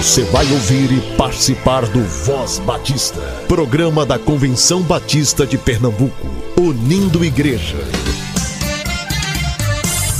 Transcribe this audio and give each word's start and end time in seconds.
Você 0.00 0.24
vai 0.24 0.50
ouvir 0.50 0.90
e 0.92 1.00
participar 1.14 1.84
do 1.84 2.02
Voz 2.02 2.58
Batista, 2.60 3.20
programa 3.46 4.06
da 4.06 4.18
Convenção 4.18 4.80
Batista 4.80 5.46
de 5.46 5.58
Pernambuco, 5.58 6.26
unindo 6.58 7.22
igreja. 7.22 7.76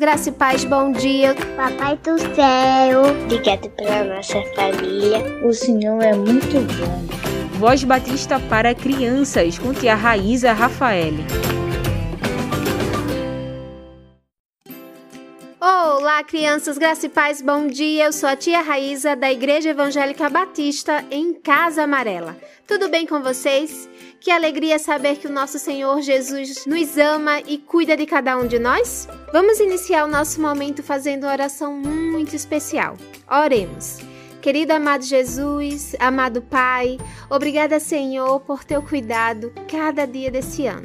Graça 0.00 0.28
e 0.28 0.32
paz, 0.32 0.64
bom 0.64 0.90
dia. 0.92 1.34
Papai 1.56 1.96
do 1.98 2.18
céu, 2.34 3.02
obrigado 3.22 3.68
pela 3.70 4.16
nossa 4.16 4.42
família. 4.54 5.22
O 5.42 5.52
Senhor 5.52 6.02
é 6.02 6.14
muito 6.14 6.60
bom. 6.78 7.33
Voz 7.64 7.82
Batista 7.82 8.38
para 8.38 8.74
Crianças, 8.74 9.58
com 9.58 9.72
tia 9.72 9.94
Raíza 9.94 10.52
Rafael. 10.52 11.14
Olá, 15.58 16.22
crianças, 16.24 16.76
graça 16.76 17.06
e 17.06 17.08
paz, 17.08 17.40
bom 17.40 17.66
dia. 17.66 18.04
Eu 18.04 18.12
sou 18.12 18.28
a 18.28 18.36
tia 18.36 18.60
Raíza, 18.60 19.16
da 19.16 19.32
Igreja 19.32 19.70
Evangélica 19.70 20.28
Batista, 20.28 21.02
em 21.10 21.32
Casa 21.32 21.84
Amarela. 21.84 22.36
Tudo 22.68 22.90
bem 22.90 23.06
com 23.06 23.22
vocês? 23.22 23.88
Que 24.20 24.30
alegria 24.30 24.78
saber 24.78 25.16
que 25.16 25.26
o 25.26 25.32
nosso 25.32 25.58
Senhor 25.58 26.02
Jesus 26.02 26.66
nos 26.66 26.98
ama 26.98 27.40
e 27.46 27.56
cuida 27.56 27.96
de 27.96 28.04
cada 28.04 28.36
um 28.36 28.46
de 28.46 28.58
nós? 28.58 29.08
Vamos 29.32 29.58
iniciar 29.58 30.04
o 30.04 30.10
nosso 30.10 30.38
momento 30.38 30.82
fazendo 30.82 31.22
uma 31.22 31.32
oração 31.32 31.74
muito 31.74 32.36
especial. 32.36 32.94
Oremos. 33.26 34.00
Querido 34.44 34.74
amado 34.74 35.02
Jesus, 35.02 35.96
amado 35.98 36.42
Pai, 36.42 36.98
obrigada, 37.30 37.80
Senhor, 37.80 38.40
por 38.40 38.62
teu 38.62 38.82
cuidado 38.82 39.50
cada 39.66 40.04
dia 40.04 40.30
desse 40.30 40.66
ano. 40.66 40.82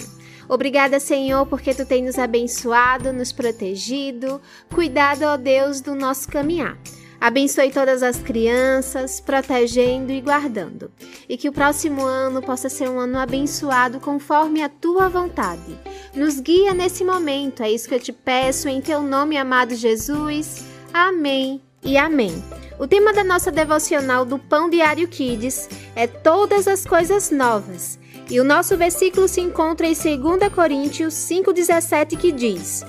Obrigada, 0.47 0.97
Senhor, 0.97 1.45
porque 1.45 1.73
tu 1.73 1.85
tem 1.85 2.01
nos 2.01 2.17
abençoado, 2.17 3.11
nos 3.11 3.33
protegido, 3.33 4.41
cuidado, 4.73 5.23
ó 5.23 5.35
Deus, 5.35 5.81
do 5.81 5.93
nosso 5.93 6.29
caminhar. 6.29 6.77
Abençoe 7.19 7.69
todas 7.69 8.01
as 8.01 8.15
crianças, 8.15 9.19
protegendo 9.19 10.13
e 10.13 10.21
guardando. 10.21 10.89
E 11.27 11.35
que 11.35 11.49
o 11.49 11.53
próximo 11.53 12.05
ano 12.05 12.41
possa 12.41 12.69
ser 12.69 12.87
um 12.89 12.97
ano 12.97 13.17
abençoado 13.17 13.99
conforme 13.99 14.63
a 14.63 14.69
tua 14.69 15.09
vontade. 15.09 15.77
Nos 16.15 16.39
guia 16.39 16.73
nesse 16.73 17.03
momento, 17.03 17.61
é 17.61 17.69
isso 17.69 17.89
que 17.89 17.95
eu 17.95 17.99
te 17.99 18.13
peço, 18.13 18.69
em 18.69 18.79
teu 18.79 19.01
nome, 19.03 19.35
amado 19.35 19.75
Jesus. 19.75 20.63
Amém 20.93 21.61
e 21.83 21.97
amém. 21.97 22.43
O 22.77 22.87
tema 22.87 23.11
da 23.11 23.23
nossa 23.23 23.51
devocional 23.51 24.23
do 24.25 24.39
Pão 24.39 24.69
Diário 24.69 25.07
Kids 25.07 25.67
é 25.95 26.07
Todas 26.07 26.67
as 26.67 26.85
Coisas 26.85 27.29
Novas. 27.31 27.99
E 28.29 28.39
o 28.39 28.43
nosso 28.43 28.77
versículo 28.77 29.27
se 29.27 29.41
encontra 29.41 29.87
em 29.87 29.93
2 29.93 30.53
Coríntios 30.53 31.13
5,17 31.13 32.17
que 32.17 32.31
diz: 32.31 32.85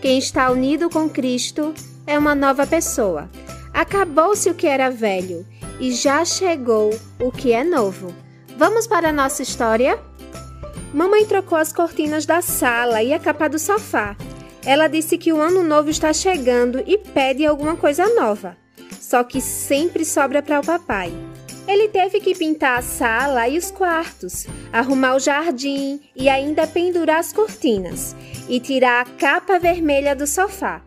Quem 0.00 0.18
está 0.18 0.50
unido 0.50 0.90
com 0.90 1.08
Cristo 1.08 1.74
é 2.06 2.18
uma 2.18 2.34
nova 2.34 2.66
pessoa. 2.66 3.28
Acabou-se 3.72 4.50
o 4.50 4.54
que 4.54 4.66
era 4.66 4.90
velho 4.90 5.46
e 5.80 5.92
já 5.92 6.24
chegou 6.24 6.90
o 7.18 7.32
que 7.32 7.52
é 7.52 7.64
novo. 7.64 8.14
Vamos 8.56 8.86
para 8.86 9.08
a 9.08 9.12
nossa 9.12 9.42
história? 9.42 9.98
Mamãe 10.92 11.24
trocou 11.24 11.56
as 11.56 11.72
cortinas 11.72 12.26
da 12.26 12.42
sala 12.42 13.02
e 13.02 13.14
a 13.14 13.18
capa 13.18 13.48
do 13.48 13.58
sofá. 13.58 14.14
Ela 14.64 14.88
disse 14.88 15.18
que 15.18 15.32
o 15.32 15.40
ano 15.40 15.62
novo 15.62 15.90
está 15.90 16.12
chegando 16.12 16.82
e 16.86 16.98
pede 16.98 17.44
alguma 17.44 17.76
coisa 17.76 18.06
nova 18.14 18.56
só 19.12 19.22
que 19.22 19.42
sempre 19.42 20.06
sobra 20.06 20.40
para 20.40 20.58
o 20.58 20.64
papai. 20.64 21.12
Ele 21.68 21.86
teve 21.88 22.18
que 22.18 22.34
pintar 22.34 22.78
a 22.78 22.82
sala 22.82 23.46
e 23.46 23.58
os 23.58 23.70
quartos, 23.70 24.46
arrumar 24.72 25.16
o 25.16 25.20
jardim 25.20 26.00
e 26.16 26.30
ainda 26.30 26.66
pendurar 26.66 27.18
as 27.18 27.30
cortinas 27.30 28.16
e 28.48 28.58
tirar 28.58 29.02
a 29.02 29.04
capa 29.04 29.58
vermelha 29.58 30.16
do 30.16 30.26
sofá. 30.26 30.80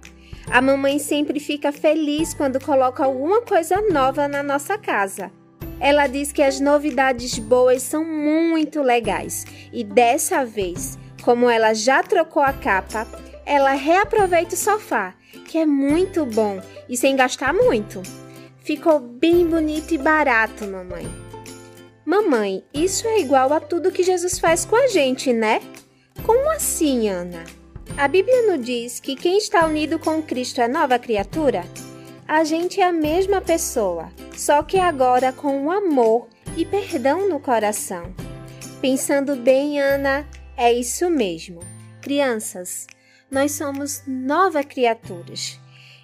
A 0.49 0.59
mamãe 0.59 0.97
sempre 0.97 1.39
fica 1.39 1.71
feliz 1.71 2.33
quando 2.33 2.59
coloca 2.59 3.05
alguma 3.05 3.41
coisa 3.41 3.79
nova 3.91 4.27
na 4.27 4.41
nossa 4.41 4.75
casa. 4.75 5.31
Ela 5.79 6.07
diz 6.07 6.31
que 6.31 6.41
as 6.41 6.59
novidades 6.59 7.37
boas 7.37 7.83
são 7.83 8.03
muito 8.03 8.81
legais 8.81 9.45
e 9.71 9.83
dessa 9.83 10.43
vez, 10.43 10.97
como 11.23 11.47
ela 11.47 11.75
já 11.75 12.01
trocou 12.01 12.41
a 12.41 12.53
capa, 12.53 13.05
ela 13.45 13.73
reaproveita 13.73 14.55
o 14.55 14.57
sofá 14.57 15.15
que 15.45 15.57
é 15.57 15.65
muito 15.65 16.25
bom 16.25 16.61
e 16.89 16.97
sem 16.97 17.15
gastar 17.15 17.53
muito. 17.53 18.01
Ficou 18.63 18.99
bem 18.99 19.45
bonito 19.47 19.93
e 19.93 19.97
barato, 19.97 20.65
mamãe. 20.65 21.07
Mamãe, 22.05 22.63
isso 22.73 23.07
é 23.07 23.19
igual 23.19 23.51
a 23.53 23.59
tudo 23.59 23.91
que 23.91 24.03
Jesus 24.03 24.39
faz 24.39 24.65
com 24.65 24.75
a 24.75 24.87
gente, 24.87 25.31
né? 25.31 25.61
Como 26.23 26.49
assim, 26.51 27.07
Ana? 27.09 27.43
A 27.97 28.07
Bíblia 28.07 28.51
nos 28.51 28.65
diz 28.65 28.99
que 28.99 29.15
quem 29.15 29.37
está 29.37 29.65
unido 29.65 29.99
com 29.99 30.21
Cristo 30.21 30.61
é 30.61 30.67
nova 30.67 30.99
criatura? 30.99 31.63
A 32.27 32.43
gente 32.43 32.81
é 32.81 32.85
a 32.85 32.91
mesma 32.91 33.39
pessoa, 33.39 34.11
só 34.35 34.63
que 34.63 34.77
agora 34.77 35.31
com 35.31 35.71
amor 35.71 36.27
e 36.57 36.65
perdão 36.65 37.29
no 37.29 37.39
coração. 37.39 38.13
Pensando 38.81 39.35
bem, 39.35 39.79
Ana, 39.79 40.27
é 40.57 40.73
isso 40.73 41.09
mesmo. 41.09 41.59
Crianças, 42.01 42.87
nós 43.35 43.51
somos 43.51 44.01
novas 44.07 44.65
criaturas. 44.65 45.59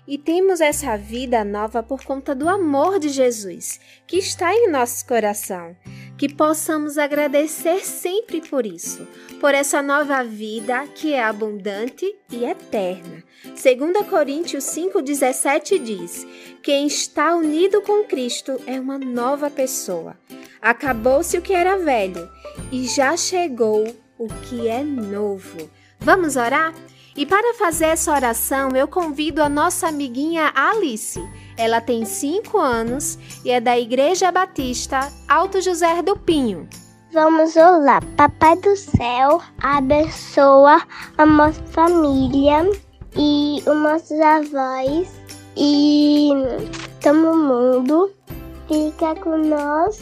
E 0.06 0.18
temos 0.18 0.60
essa 0.60 0.98
vida 0.98 1.46
nova 1.46 1.82
por 1.82 2.04
conta 2.04 2.36
do 2.36 2.50
amor 2.50 3.00
de 3.00 3.08
Jesus, 3.08 3.80
que 4.06 4.18
está 4.18 4.54
em 4.54 4.70
nosso 4.70 5.06
coração. 5.08 5.74
Que 6.18 6.28
possamos 6.28 6.98
agradecer 6.98 7.86
sempre 7.86 8.42
por 8.42 8.66
isso, 8.66 9.08
por 9.40 9.56
essa 9.56 9.82
nova 9.82 10.22
vida 10.26 10.86
que 10.88 11.14
é 11.14 11.24
abundante 11.24 12.06
e 12.30 12.44
eterna. 12.44 13.24
2 13.46 14.08
Coríntios 14.10 14.66
5,17 14.66 15.82
diz: 15.82 16.28
Quem 16.62 16.86
está 16.86 17.34
unido 17.34 17.82
com 17.82 18.04
Cristo 18.04 18.60
é 18.68 18.78
uma 18.78 19.00
nova 19.00 19.50
pessoa. 19.50 20.18
Acabou-se 20.62 21.38
o 21.38 21.42
que 21.42 21.54
era 21.54 21.78
velho 21.78 22.30
e 22.72 22.86
já 22.86 23.16
chegou 23.16 23.88
o 24.18 24.28
que 24.28 24.68
é 24.68 24.84
novo. 24.84 25.72
Vamos 25.98 26.36
orar? 26.36 26.74
E 27.16 27.26
para 27.26 27.54
fazer 27.56 27.86
essa 27.86 28.12
oração, 28.12 28.70
eu 28.70 28.88
convido 28.88 29.42
a 29.44 29.50
nossa 29.50 29.88
amiguinha 29.88 30.52
Alice. 30.56 31.22
Ela 31.58 31.82
tem 31.82 32.06
5 32.06 32.58
anos 32.58 33.20
e 33.44 33.52
é 33.52 33.60
da 33.60 33.78
Igreja 33.78 34.32
Batista 34.32 35.12
Alto 35.28 35.62
José 35.62 36.02
do 36.02 36.18
Pinho. 36.18 36.68
Vamos 37.14 37.58
orar. 37.58 38.02
Papai 38.16 38.56
do 38.58 38.76
céu, 38.78 39.42
abençoa 39.62 40.82
a 41.18 41.26
nossa 41.26 41.62
família 41.66 42.70
e 43.18 43.62
os 43.68 43.76
nossos 43.76 44.20
avós 44.20 45.10
e 45.58 46.32
todo 47.02 47.36
mundo. 47.36 48.10
Fica 48.70 49.14
com 49.16 49.38
nós. 49.38 50.00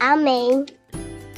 Amém. 0.00 0.64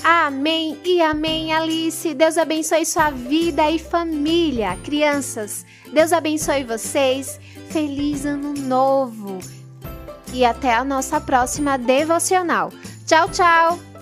Amém 0.05 0.79
e 0.85 1.01
amém, 1.01 1.55
Alice. 1.55 2.13
Deus 2.13 2.37
abençoe 2.37 2.85
sua 2.85 3.09
vida 3.09 3.71
e 3.71 3.79
família. 3.79 4.77
Crianças, 4.85 5.65
Deus 5.91 6.13
abençoe 6.13 6.63
vocês. 6.63 7.41
Feliz 7.71 8.27
ano 8.27 8.53
novo. 8.53 9.39
E 10.35 10.45
até 10.45 10.75
a 10.75 10.85
nossa 10.85 11.19
próxima 11.19 11.79
devocional. 11.79 12.71
Tchau, 13.07 13.31
tchau. 13.31 13.94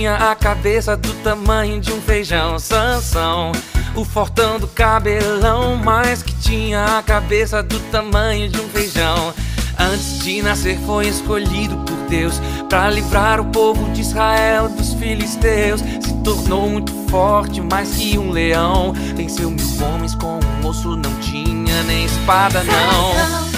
Tinha 0.00 0.14
a 0.14 0.34
cabeça 0.34 0.96
do 0.96 1.12
tamanho 1.22 1.78
de 1.78 1.92
um 1.92 2.00
feijão. 2.00 2.58
Sansão, 2.58 3.52
o 3.94 4.02
fortão 4.02 4.58
do 4.58 4.66
cabelão, 4.66 5.76
mas 5.76 6.22
que 6.22 6.32
tinha 6.36 6.96
a 6.96 7.02
cabeça 7.02 7.62
do 7.62 7.78
tamanho 7.90 8.48
de 8.48 8.58
um 8.58 8.68
feijão. 8.70 9.34
Antes 9.78 10.20
de 10.20 10.40
nascer 10.40 10.78
foi 10.86 11.06
escolhido 11.06 11.76
por 11.84 11.98
Deus 12.08 12.40
para 12.70 12.88
livrar 12.88 13.42
o 13.42 13.44
povo 13.44 13.92
de 13.92 14.00
Israel 14.00 14.70
dos 14.70 14.94
filisteus. 14.94 15.82
Se 15.82 16.14
tornou 16.24 16.70
muito 16.70 16.94
forte, 17.10 17.60
mais 17.60 17.90
que 17.90 18.16
um 18.16 18.30
leão. 18.30 18.94
Venceu 19.14 19.50
mil 19.50 19.84
homens 19.84 20.14
com 20.14 20.40
um 20.40 20.66
osso, 20.66 20.96
não 20.96 21.14
tinha 21.16 21.82
nem 21.82 22.06
espada 22.06 22.64
não. 22.64 23.49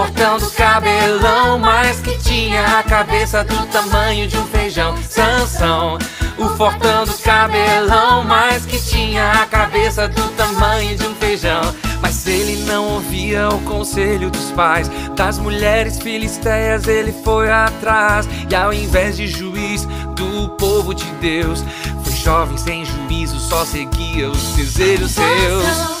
Fortão 0.00 0.38
do 0.38 0.50
cabelão, 0.52 1.58
mas 1.58 2.00
que 2.00 2.16
tinha 2.22 2.78
a 2.78 2.82
cabeça 2.82 3.44
do 3.44 3.66
tamanho 3.66 4.26
de 4.26 4.38
um 4.38 4.46
feijão. 4.46 4.96
Sansão. 5.06 5.98
O 6.38 6.48
fortão 6.56 7.04
do 7.04 7.12
cabelão, 7.18 8.24
mas 8.24 8.64
que 8.64 8.80
tinha 8.80 9.30
a 9.30 9.44
cabeça 9.44 10.08
do 10.08 10.26
tamanho 10.30 10.96
de 10.96 11.06
um 11.06 11.14
feijão. 11.16 11.60
Mas 12.00 12.26
ele 12.26 12.64
não 12.64 12.94
ouvia 12.94 13.50
o 13.50 13.60
conselho 13.60 14.30
dos 14.30 14.50
pais 14.52 14.90
Das 15.14 15.38
mulheres 15.38 15.98
filisteias 15.98 16.88
ele 16.88 17.12
foi 17.12 17.52
atrás 17.52 18.26
E 18.50 18.54
ao 18.54 18.72
invés 18.72 19.18
de 19.18 19.26
juiz 19.26 19.84
do 20.16 20.48
povo 20.56 20.94
de 20.94 21.04
Deus 21.20 21.62
Foi 22.02 22.14
jovem 22.14 22.56
sem 22.56 22.86
juízo, 22.86 23.38
só 23.38 23.66
seguia 23.66 24.30
os 24.30 24.54
desejos 24.54 25.10
seus 25.10 25.99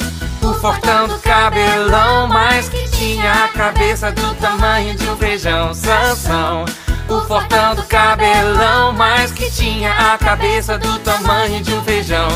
fortão 0.60 1.08
do 1.08 1.18
cabelão, 1.18 2.28
mas 2.28 2.68
que 2.68 2.86
tinha 2.90 3.32
a 3.44 3.48
cabeça 3.48 4.12
do 4.12 4.34
tamanho 4.34 4.94
de 4.94 5.08
um 5.08 5.16
feijão. 5.16 5.72
Sansão, 5.72 6.66
o 7.08 7.20
fortão 7.22 7.74
do 7.74 7.82
cabelão, 7.84 8.92
mas 8.92 9.32
que 9.32 9.50
tinha 9.50 9.90
a 9.90 10.18
cabeça 10.18 10.78
do 10.78 10.98
tamanho 10.98 11.62
de 11.62 11.72
um 11.72 11.82
feijão. 11.82 12.28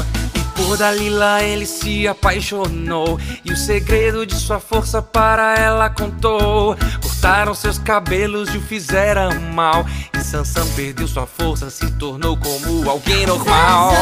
Por 0.57 0.79
Dalila 0.79 1.43
ele 1.43 1.67
se 1.67 2.07
apaixonou 2.07 3.19
E 3.45 3.53
o 3.53 3.57
segredo 3.57 4.25
de 4.25 4.37
sua 4.37 4.61
força 4.61 5.03
para 5.03 5.57
ela 5.59 5.91
contou 5.91 6.77
Cortaram 7.03 7.53
seus 7.57 7.77
cabelos 7.77 8.55
e 8.55 8.59
o 8.59 8.63
fizeram 8.63 9.33
mal 9.53 9.85
E 10.17 10.21
Sansão 10.23 10.65
perdeu 10.77 11.09
sua 11.09 11.27
força, 11.27 11.71
se 11.71 11.91
tornou 11.95 12.37
como 12.37 12.89
alguém 12.89 13.27
normal 13.27 13.93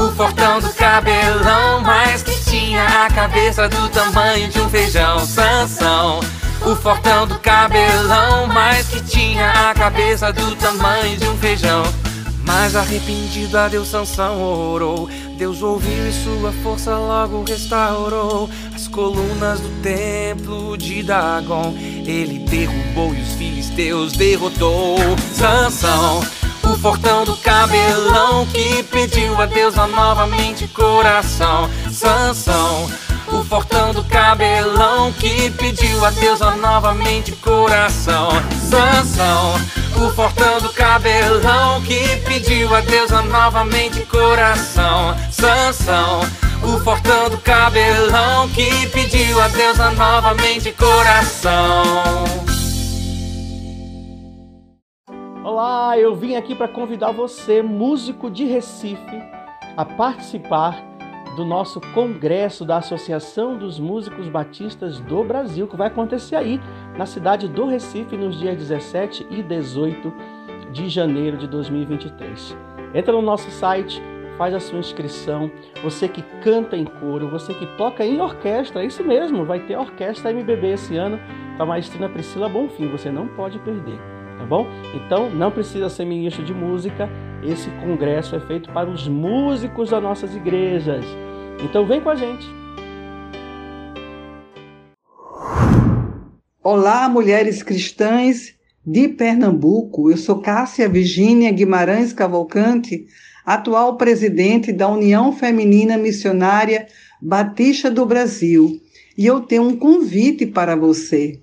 O 0.00 0.12
fortão 0.12 0.60
do 0.60 0.72
cabelão, 0.74 1.80
mas 1.82 2.22
que 2.22 2.44
tinha 2.48 2.84
a 2.84 3.10
cabeça 3.10 3.68
do 3.68 3.88
tamanho 3.88 4.48
de 4.48 4.60
um 4.60 4.68
feijão 4.68 5.18
Sansão. 5.26 6.20
O 6.64 6.76
fortão 6.76 7.26
do 7.26 7.38
cabelão, 7.40 8.46
mas 8.46 8.88
que 8.88 9.02
tinha 9.02 9.50
a 9.50 9.74
cabeça 9.74 10.32
do 10.32 10.54
tamanho 10.56 11.16
de 11.16 11.26
um 11.26 11.36
feijão. 11.38 11.82
Mas 12.44 12.74
arrependido 12.74 13.58
a 13.58 13.68
Deus 13.68 13.88
Sansão 13.88 14.40
orou. 14.40 15.08
Deus 15.36 15.62
ouviu 15.62 16.08
e 16.08 16.12
sua 16.12 16.52
força 16.62 16.96
logo 16.96 17.44
restaurou. 17.44 18.48
As 18.74 18.88
colunas 18.88 19.60
do 19.60 19.68
templo 19.82 20.78
de 20.78 21.02
Dagon 21.02 21.74
Ele 21.76 22.38
derrubou 22.38 23.14
e 23.14 23.20
os 23.20 23.34
filisteus 23.34 24.12
derrotou. 24.12 24.96
Sansão, 25.34 26.22
o 26.68 26.76
fortão 26.78 27.24
do 27.24 27.36
cabelão 27.36 28.46
Que 28.46 28.82
pediu 28.84 29.40
a 29.40 29.46
Deus 29.46 29.78
a 29.78 29.86
novamente 29.86 30.68
coração 30.68 31.68
Sansão 31.90 32.88
o 33.30 33.44
fortão 33.44 33.92
do 33.92 34.02
cabelão 34.04 35.12
que 35.12 35.50
pediu 35.50 36.04
a 36.04 36.10
Deus 36.10 36.40
a 36.40 36.56
novamente 36.56 37.32
coração. 37.32 38.30
Sansão, 38.68 39.54
o 39.96 40.10
fortão 40.14 40.60
do 40.60 40.70
cabelão 40.70 41.82
que 41.82 42.16
pediu 42.24 42.74
a 42.74 42.80
Deus 42.80 43.12
a 43.12 43.22
novamente 43.22 44.00
coração. 44.06 45.14
Sansão, 45.30 46.20
o 46.62 46.80
fortão 46.80 47.28
do 47.28 47.38
cabelão 47.38 48.48
que 48.48 48.86
pediu 48.88 49.40
a 49.40 49.48
Deus 49.48 49.78
a 49.78 49.90
novamente 49.90 50.72
coração. 50.72 52.47
Olá, 55.50 55.98
eu 55.98 56.14
vim 56.14 56.36
aqui 56.36 56.54
para 56.54 56.68
convidar 56.68 57.10
você, 57.10 57.62
músico 57.62 58.30
de 58.30 58.44
Recife, 58.44 59.22
a 59.74 59.82
participar 59.82 60.78
do 61.36 61.42
nosso 61.42 61.80
congresso 61.94 62.66
da 62.66 62.76
Associação 62.76 63.56
dos 63.56 63.80
Músicos 63.80 64.28
Batistas 64.28 65.00
do 65.00 65.24
Brasil, 65.24 65.66
que 65.66 65.74
vai 65.74 65.86
acontecer 65.86 66.36
aí 66.36 66.60
na 66.98 67.06
cidade 67.06 67.48
do 67.48 67.64
Recife 67.64 68.14
nos 68.14 68.38
dias 68.38 68.58
17 68.58 69.26
e 69.30 69.42
18 69.42 70.12
de 70.70 70.86
janeiro 70.90 71.38
de 71.38 71.46
2023. 71.46 72.54
Entra 72.92 73.14
no 73.14 73.22
nosso 73.22 73.50
site, 73.50 74.02
faz 74.36 74.52
a 74.52 74.60
sua 74.60 74.80
inscrição. 74.80 75.50
Você 75.82 76.08
que 76.08 76.20
canta 76.42 76.76
em 76.76 76.84
coro, 76.84 77.30
você 77.30 77.54
que 77.54 77.64
toca 77.78 78.04
em 78.04 78.20
orquestra, 78.20 78.82
é 78.82 78.86
isso 78.86 79.02
mesmo, 79.02 79.46
vai 79.46 79.60
ter 79.60 79.78
orquestra 79.78 80.30
MBB 80.30 80.74
esse 80.74 80.94
ano 80.94 81.18
com 81.56 81.62
a 81.62 81.66
maestrina 81.66 82.06
Priscila 82.06 82.50
Bonfim, 82.50 82.90
você 82.90 83.10
não 83.10 83.26
pode 83.26 83.58
perder, 83.60 83.98
tá 84.38 84.46
bom? 84.46 84.66
Então 84.94 85.28
não 85.28 85.50
precisa 85.50 85.90
ser 85.90 86.04
ministro 86.04 86.44
de 86.44 86.54
música, 86.54 87.08
esse 87.42 87.68
congresso 87.82 88.36
é 88.36 88.40
feito 88.40 88.70
para 88.72 88.88
os 88.88 89.08
músicos 89.08 89.90
das 89.90 90.02
nossas 90.02 90.34
igrejas. 90.34 91.04
Então 91.62 91.86
vem 91.86 92.00
com 92.00 92.10
a 92.10 92.14
gente. 92.14 92.46
Olá, 96.62 97.08
mulheres 97.08 97.62
cristãs 97.62 98.54
de 98.86 99.08
Pernambuco. 99.08 100.10
Eu 100.10 100.16
sou 100.16 100.40
Cássia 100.40 100.88
Virgínia 100.88 101.50
Guimarães 101.50 102.12
Cavalcante, 102.12 103.06
atual 103.44 103.96
presidente 103.96 104.72
da 104.72 104.88
União 104.88 105.32
Feminina 105.32 105.96
Missionária 105.96 106.86
Batista 107.20 107.90
do 107.90 108.06
Brasil. 108.06 108.80
E 109.16 109.26
eu 109.26 109.40
tenho 109.40 109.62
um 109.62 109.76
convite 109.76 110.46
para 110.46 110.76
você, 110.76 111.40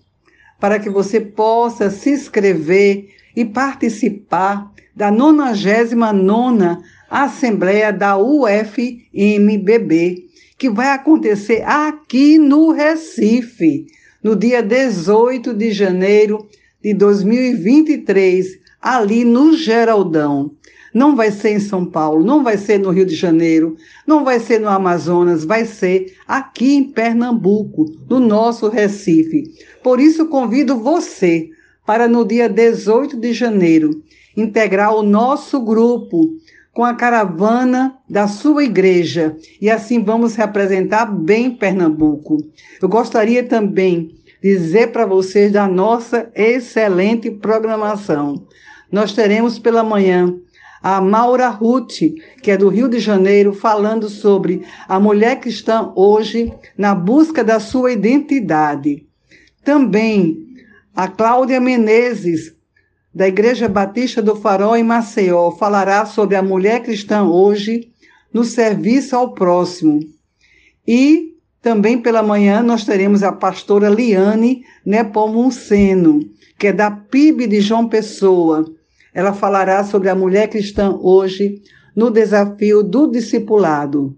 para 0.59 0.79
que 0.79 0.89
você 0.89 1.19
possa 1.19 1.89
se 1.89 2.11
inscrever 2.11 3.09
e 3.35 3.43
participar 3.43 4.71
da 4.95 5.11
99ª 5.11 6.77
Assembleia 7.09 7.91
da 7.93 8.17
UFMBB, 8.17 8.65
que 10.57 10.69
vai 10.69 10.89
acontecer 10.89 11.61
aqui 11.65 12.37
no 12.37 12.71
Recife, 12.71 13.85
no 14.23 14.35
dia 14.35 14.63
18 14.63 15.53
de 15.53 15.71
janeiro 15.71 16.47
de 16.81 16.93
2023, 16.93 18.59
ali 18.81 19.23
no 19.23 19.55
Geraldão. 19.55 20.51
Não 20.93 21.15
vai 21.15 21.29
ser 21.29 21.49
em 21.49 21.59
São 21.59 21.85
Paulo, 21.85 22.23
não 22.23 22.41
vai 22.41 22.57
ser 22.57 22.79
no 22.79 22.89
Rio 22.89 23.05
de 23.05 23.15
Janeiro, 23.15 23.75
não 24.07 24.23
vai 24.23 24.39
ser 24.39 24.59
no 24.61 24.69
Amazonas, 24.69 25.43
vai 25.43 25.65
ser 25.65 26.15
aqui 26.25 26.73
em 26.73 26.85
Pernambuco, 26.85 27.85
no 28.09 28.17
nosso 28.19 28.69
Recife. 28.69 29.43
Por 29.85 29.99
isso 29.99 30.25
convido 30.25 30.79
você 30.79 31.51
para 31.85 32.07
no 32.07 32.25
dia 32.25 32.49
18 32.49 33.17
de 33.17 33.31
janeiro 33.33 34.01
integrar 34.35 34.91
o 34.95 35.03
nosso 35.03 35.61
grupo 35.61 36.27
com 36.73 36.83
a 36.83 36.95
caravana 36.95 37.95
da 38.09 38.27
sua 38.27 38.63
igreja 38.63 39.37
e 39.61 39.69
assim 39.69 40.03
vamos 40.03 40.33
representar 40.33 41.05
bem 41.05 41.51
Pernambuco. 41.51 42.37
Eu 42.81 42.89
gostaria 42.89 43.43
também 43.43 44.15
dizer 44.41 44.91
para 44.91 45.05
vocês 45.05 45.51
da 45.51 45.67
nossa 45.67 46.31
excelente 46.33 47.29
programação. 47.29 48.43
Nós 48.91 49.13
teremos 49.13 49.59
pela 49.59 49.83
manhã 49.83 50.35
a 50.81 50.99
Maura 50.99 51.47
Ruth, 51.49 51.99
que 52.41 52.49
é 52.49 52.57
do 52.57 52.69
Rio 52.69 52.89
de 52.89 52.97
Janeiro, 52.97 53.53
falando 53.53 54.09
sobre 54.09 54.65
a 54.87 54.99
mulher 54.99 55.39
cristã 55.39 55.91
hoje 55.95 56.51
na 56.75 56.95
busca 56.95 57.43
da 57.43 57.59
sua 57.59 57.91
identidade. 57.91 59.05
Também 59.65 60.45
a 60.95 61.07
Cláudia 61.07 61.59
Menezes, 61.59 62.53
da 63.11 63.27
Igreja 63.27 63.67
Batista 63.67 64.21
do 64.21 64.35
Farol 64.35 64.75
em 64.75 64.83
Maceió 64.83 65.49
falará 65.49 66.05
sobre 66.05 66.35
a 66.35 66.43
mulher 66.43 66.83
cristã 66.83 67.23
hoje 67.23 67.91
no 68.31 68.43
serviço 68.43 69.15
ao 69.15 69.33
próximo. 69.33 70.01
E 70.87 71.33
também 71.63 71.99
pela 71.99 72.21
manhã 72.21 72.61
nós 72.61 72.85
teremos 72.85 73.23
a 73.23 73.31
pastora 73.31 73.89
Liane 73.89 74.63
Nepomuceno, 74.85 76.19
que 76.59 76.67
é 76.67 76.73
da 76.73 76.91
PIB 76.91 77.47
de 77.47 77.59
João 77.59 77.89
Pessoa. 77.89 78.71
Ela 79.15 79.33
falará 79.33 79.83
sobre 79.83 80.09
a 80.09 80.15
mulher 80.15 80.47
cristã 80.47 80.95
hoje 80.95 81.59
no 81.95 82.11
desafio 82.11 82.83
do 82.83 83.07
discipulado. 83.07 84.15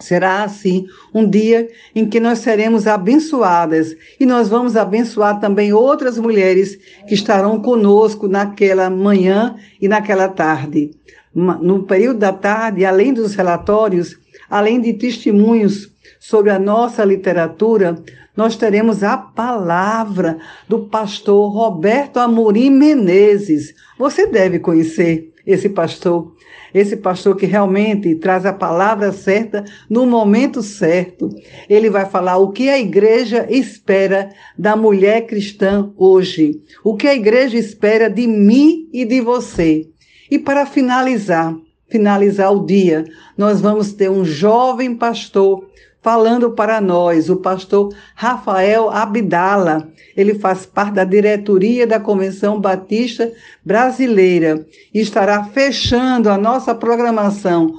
Será 0.00 0.42
assim 0.42 0.86
um 1.14 1.28
dia 1.28 1.68
em 1.94 2.08
que 2.08 2.18
nós 2.18 2.38
seremos 2.38 2.86
abençoadas 2.86 3.94
e 4.18 4.24
nós 4.24 4.48
vamos 4.48 4.76
abençoar 4.76 5.38
também 5.38 5.72
outras 5.74 6.18
mulheres 6.18 6.78
que 7.06 7.14
estarão 7.14 7.60
conosco 7.60 8.26
naquela 8.26 8.88
manhã 8.88 9.56
e 9.80 9.86
naquela 9.86 10.28
tarde. 10.28 10.90
No 11.34 11.82
período 11.82 12.18
da 12.18 12.32
tarde, 12.32 12.84
além 12.84 13.12
dos 13.12 13.34
relatórios, 13.34 14.18
além 14.48 14.80
de 14.80 14.94
testemunhos 14.94 15.92
sobre 16.18 16.50
a 16.50 16.58
nossa 16.58 17.04
literatura, 17.04 18.02
nós 18.36 18.56
teremos 18.56 19.02
a 19.02 19.18
palavra 19.18 20.38
do 20.66 20.80
pastor 20.86 21.52
Roberto 21.52 22.18
Amorim 22.18 22.70
Menezes. 22.70 23.74
Você 23.98 24.26
deve 24.26 24.58
conhecer 24.58 25.29
esse 25.46 25.68
pastor, 25.68 26.34
esse 26.72 26.96
pastor 26.96 27.36
que 27.36 27.46
realmente 27.46 28.14
traz 28.14 28.46
a 28.46 28.52
palavra 28.52 29.12
certa 29.12 29.64
no 29.88 30.06
momento 30.06 30.62
certo. 30.62 31.28
Ele 31.68 31.90
vai 31.90 32.06
falar 32.06 32.36
o 32.38 32.52
que 32.52 32.68
a 32.68 32.78
igreja 32.78 33.46
espera 33.50 34.30
da 34.58 34.76
mulher 34.76 35.26
cristã 35.26 35.92
hoje, 35.96 36.60
o 36.84 36.96
que 36.96 37.08
a 37.08 37.14
igreja 37.14 37.58
espera 37.58 38.08
de 38.08 38.26
mim 38.26 38.88
e 38.92 39.04
de 39.04 39.20
você. 39.20 39.88
E 40.30 40.38
para 40.38 40.64
finalizar, 40.64 41.56
finalizar 41.88 42.52
o 42.54 42.64
dia, 42.64 43.04
nós 43.36 43.60
vamos 43.60 43.92
ter 43.92 44.08
um 44.10 44.24
jovem 44.24 44.94
pastor 44.94 45.68
falando 46.02 46.52
para 46.52 46.80
nós, 46.80 47.28
o 47.28 47.36
pastor 47.36 47.94
Rafael 48.14 48.90
Abdala. 48.90 49.92
Ele 50.16 50.34
faz 50.34 50.66
parte 50.66 50.94
da 50.94 51.04
diretoria 51.04 51.86
da 51.86 52.00
Convenção 52.00 52.60
Batista 52.60 53.32
Brasileira 53.64 54.66
e 54.92 55.00
estará 55.00 55.44
fechando 55.44 56.28
a 56.28 56.38
nossa 56.38 56.74
programação 56.74 57.74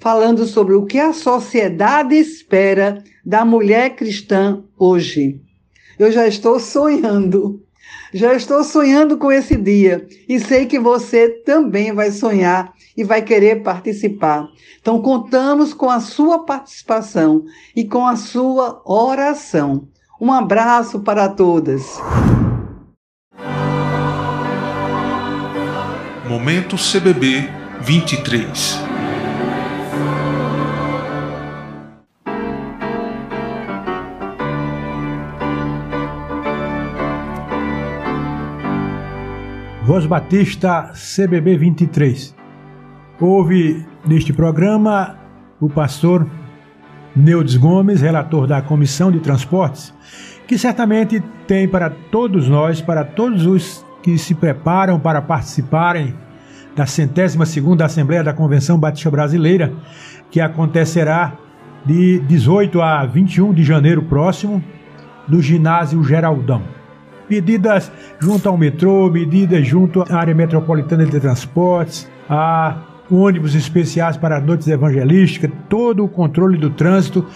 falando 0.00 0.46
sobre 0.46 0.74
o 0.74 0.86
que 0.86 0.98
a 0.98 1.12
sociedade 1.12 2.14
espera 2.14 3.02
da 3.24 3.44
mulher 3.44 3.96
cristã 3.96 4.62
hoje. 4.78 5.40
Eu 5.98 6.12
já 6.12 6.26
estou 6.26 6.60
sonhando 6.60 7.60
já 8.12 8.34
estou 8.34 8.64
sonhando 8.64 9.18
com 9.18 9.30
esse 9.30 9.56
dia 9.56 10.06
e 10.28 10.40
sei 10.40 10.64
que 10.64 10.78
você 10.78 11.28
também 11.28 11.92
vai 11.92 12.10
sonhar 12.10 12.72
e 12.98 13.04
vai 13.04 13.22
querer 13.22 13.62
participar. 13.62 14.48
Então, 14.80 15.00
contamos 15.00 15.72
com 15.72 15.88
a 15.88 16.00
sua 16.00 16.44
participação 16.44 17.44
e 17.76 17.84
com 17.84 18.04
a 18.04 18.16
sua 18.16 18.82
oração. 18.84 19.86
Um 20.20 20.32
abraço 20.32 20.98
para 20.98 21.28
todas. 21.28 22.00
Momento 26.28 26.76
CBB 26.76 27.48
23 27.80 28.78
Voz 39.86 40.04
Batista 40.04 40.92
CBB 40.92 41.56
23. 41.56 42.37
Houve 43.20 43.84
neste 44.06 44.32
programa 44.32 45.16
o 45.60 45.68
pastor 45.68 46.24
Neudes 47.16 47.56
Gomes, 47.56 48.00
relator 48.00 48.46
da 48.46 48.62
Comissão 48.62 49.10
de 49.10 49.18
Transportes, 49.18 49.92
que 50.46 50.56
certamente 50.56 51.20
tem 51.44 51.66
para 51.66 51.90
todos 51.90 52.48
nós, 52.48 52.80
para 52.80 53.04
todos 53.04 53.44
os 53.44 53.84
que 54.04 54.16
se 54.16 54.36
preparam 54.36 55.00
para 55.00 55.20
participarem 55.20 56.14
da 56.76 56.86
centésima 56.86 57.44
segunda 57.44 57.84
Assembleia 57.84 58.22
da 58.22 58.32
Convenção 58.32 58.78
Batista 58.78 59.10
Brasileira, 59.10 59.72
que 60.30 60.40
acontecerá 60.40 61.32
de 61.84 62.20
18 62.20 62.80
a 62.80 63.04
21 63.04 63.52
de 63.52 63.64
janeiro 63.64 64.02
próximo, 64.02 64.62
no 65.28 65.42
ginásio 65.42 66.04
Geraldão. 66.04 66.62
Medidas 67.28 67.90
junto 68.20 68.48
ao 68.48 68.56
metrô, 68.56 69.10
medidas 69.10 69.66
junto 69.66 70.02
à 70.02 70.16
área 70.16 70.34
metropolitana 70.36 71.04
de 71.04 71.18
transportes, 71.18 72.08
a 72.30 72.76
ônibus 73.10 73.54
especiais 73.54 74.16
para 74.16 74.40
noites 74.40 74.68
evangelísticas, 74.68 75.50
todo 75.68 76.04
o 76.04 76.08
controle 76.08 76.58
do 76.58 76.70
trânsito. 76.70 77.26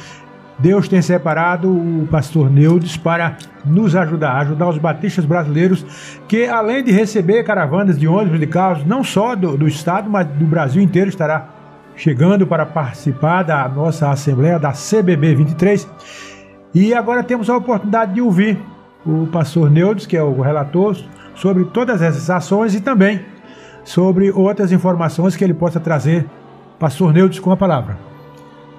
Deus 0.58 0.86
tem 0.86 1.02
separado 1.02 1.68
o 1.68 2.06
pastor 2.10 2.50
Neudes 2.50 2.96
para 2.96 3.36
nos 3.64 3.96
ajudar, 3.96 4.36
ajudar 4.42 4.68
os 4.68 4.78
batistas 4.78 5.24
brasileiros 5.24 5.84
que, 6.28 6.46
além 6.46 6.84
de 6.84 6.92
receber 6.92 7.42
caravanas 7.42 7.98
de 7.98 8.06
ônibus 8.06 8.38
de 8.38 8.46
carros, 8.46 8.84
não 8.84 9.02
só 9.02 9.34
do, 9.34 9.56
do 9.56 9.66
estado, 9.66 10.08
mas 10.08 10.26
do 10.26 10.44
Brasil 10.44 10.82
inteiro, 10.82 11.08
estará 11.08 11.48
chegando 11.96 12.46
para 12.46 12.64
participar 12.66 13.42
da 13.42 13.68
nossa 13.68 14.10
Assembleia 14.10 14.58
da 14.58 14.72
CBB 14.72 15.34
23. 15.34 15.88
E 16.74 16.94
agora 16.94 17.22
temos 17.22 17.50
a 17.50 17.56
oportunidade 17.56 18.14
de 18.14 18.20
ouvir 18.20 18.58
o 19.04 19.26
pastor 19.26 19.70
Neudes, 19.70 20.06
que 20.06 20.16
é 20.16 20.22
o 20.22 20.40
relator, 20.40 20.96
sobre 21.34 21.64
todas 21.66 22.00
essas 22.00 22.28
ações 22.30 22.74
e 22.74 22.80
também 22.80 23.20
sobre 23.84 24.30
outras 24.30 24.72
informações 24.72 25.36
que 25.36 25.44
ele 25.44 25.54
possa 25.54 25.80
trazer. 25.80 26.26
Pastor 26.78 27.12
Neudes, 27.12 27.38
com 27.38 27.50
a 27.50 27.56
palavra. 27.56 27.98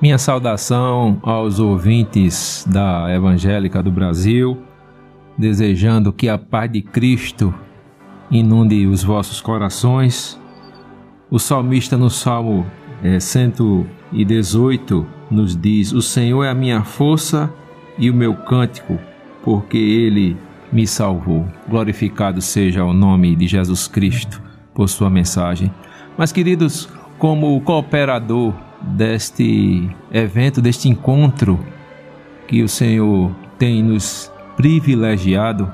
Minha 0.01 0.17
saudação 0.17 1.17
aos 1.23 1.59
ouvintes 1.59 2.65
da 2.69 3.09
Evangélica 3.09 3.81
do 3.81 3.91
Brasil, 3.91 4.57
desejando 5.37 6.11
que 6.11 6.27
a 6.27 6.37
paz 6.37 6.69
de 6.71 6.81
Cristo 6.81 7.53
inunde 8.29 8.85
os 8.85 9.03
vossos 9.03 9.39
corações. 9.39 10.39
O 11.31 11.39
salmista 11.39 11.97
no 11.97 12.09
Salmo 12.09 12.65
é, 13.01 13.19
118 13.19 15.05
nos 15.31 15.55
diz: 15.55 15.93
O 15.93 16.01
Senhor 16.01 16.43
é 16.43 16.49
a 16.49 16.55
minha 16.55 16.83
força 16.83 17.49
e 17.97 18.09
o 18.09 18.13
meu 18.13 18.35
cântico 18.35 18.99
porque 19.41 19.77
ele 19.77 20.35
me 20.71 20.85
salvou. 20.85 21.47
Glorificado 21.69 22.41
seja 22.41 22.83
o 22.83 22.93
nome 22.93 23.35
de 23.37 23.47
Jesus 23.47 23.87
Cristo 23.87 24.42
por 24.73 24.89
sua 24.89 25.09
mensagem. 25.09 25.71
Mas, 26.17 26.31
queridos, 26.31 26.89
como 27.17 27.59
cooperador 27.61 28.53
deste 28.81 29.89
evento, 30.11 30.61
deste 30.61 30.89
encontro 30.89 31.59
que 32.47 32.61
o 32.61 32.67
Senhor 32.67 33.31
tem 33.57 33.81
nos 33.81 34.31
privilegiado, 34.57 35.71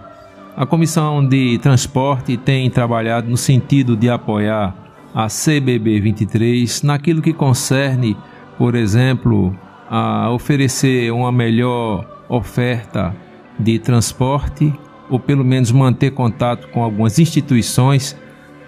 a 0.56 0.66
Comissão 0.66 1.26
de 1.26 1.58
Transporte 1.60 2.38
tem 2.38 2.70
trabalhado 2.70 3.30
no 3.30 3.38
sentido 3.38 3.96
de 3.96 4.10
apoiar 4.10 4.76
a 5.14 5.28
CBB 5.28 6.00
23 6.02 6.84
naquilo 6.84 7.22
que 7.22 7.34
concerne, 7.34 8.16
por 8.58 8.76
exemplo, 8.76 9.56
a 9.90 10.30
oferecer 10.30 11.12
uma 11.12 11.32
melhor 11.32 12.06
oferta 12.30 13.16
de 13.58 13.80
transporte 13.80 14.72
ou 15.10 15.20
pelo 15.20 15.44
menos 15.44 15.72
manter 15.72 16.12
contato 16.12 16.68
com 16.70 16.84
algumas 16.84 17.18
instituições 17.18 18.16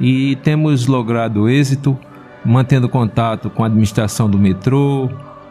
e 0.02 0.36
temos 0.38 0.88
logrado 0.88 1.48
êxito 1.48 1.98
mantendo 2.44 2.90
contato 2.90 3.50
com 3.50 3.64
a 3.64 3.68
administração 3.68 4.28
do 4.28 4.38
metrô, 4.38 5.10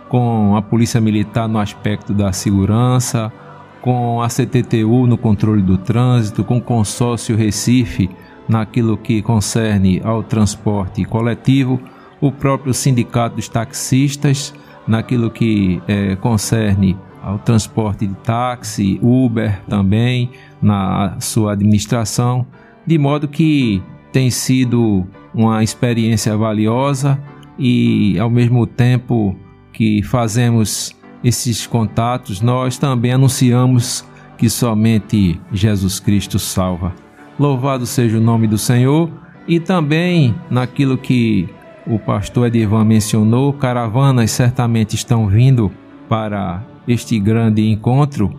com 0.08 0.56
a 0.56 0.62
Polícia 0.62 1.00
Militar 1.00 1.48
no 1.48 1.60
aspecto 1.60 2.12
da 2.12 2.32
segurança, 2.32 3.32
com 3.80 4.20
a 4.20 4.28
CTTU 4.28 5.06
no 5.06 5.16
controle 5.16 5.62
do 5.62 5.78
trânsito, 5.78 6.42
com 6.42 6.58
o 6.58 6.60
consórcio 6.60 7.36
Recife 7.36 8.10
naquilo 8.48 8.96
que 8.96 9.22
concerne 9.22 10.02
ao 10.04 10.24
transporte 10.24 11.04
coletivo, 11.04 11.80
o 12.20 12.32
próprio 12.32 12.74
sindicato 12.74 13.36
dos 13.36 13.48
taxistas 13.48 14.52
naquilo 14.86 15.30
que 15.30 15.80
é, 15.86 16.16
concerne 16.16 16.98
ao 17.22 17.38
transporte 17.38 18.06
de 18.06 18.14
táxi, 18.16 18.98
Uber 19.00 19.60
também 19.68 20.30
na 20.60 21.20
sua 21.20 21.52
administração, 21.52 22.44
de 22.84 22.98
modo 22.98 23.28
que 23.28 23.80
tem 24.12 24.30
sido 24.30 25.06
uma 25.34 25.62
experiência 25.62 26.36
valiosa 26.36 27.20
e 27.58 28.18
ao 28.18 28.30
mesmo 28.30 28.66
tempo 28.66 29.36
que 29.72 30.02
fazemos 30.02 30.94
esses 31.22 31.66
contatos, 31.66 32.40
nós 32.40 32.78
também 32.78 33.12
anunciamos 33.12 34.04
que 34.38 34.48
somente 34.48 35.38
Jesus 35.52 36.00
Cristo 36.00 36.38
salva. 36.38 36.94
Louvado 37.38 37.86
seja 37.86 38.18
o 38.18 38.20
nome 38.20 38.46
do 38.46 38.56
Senhor 38.56 39.10
e 39.46 39.60
também 39.60 40.34
naquilo 40.50 40.96
que 40.96 41.48
o 41.86 41.98
pastor 41.98 42.46
Edivan 42.46 42.84
mencionou, 42.84 43.52
caravanas 43.52 44.30
certamente 44.30 44.94
estão 44.94 45.26
vindo 45.26 45.70
para 46.08 46.62
este 46.86 47.18
grande 47.18 47.68
encontro, 47.68 48.34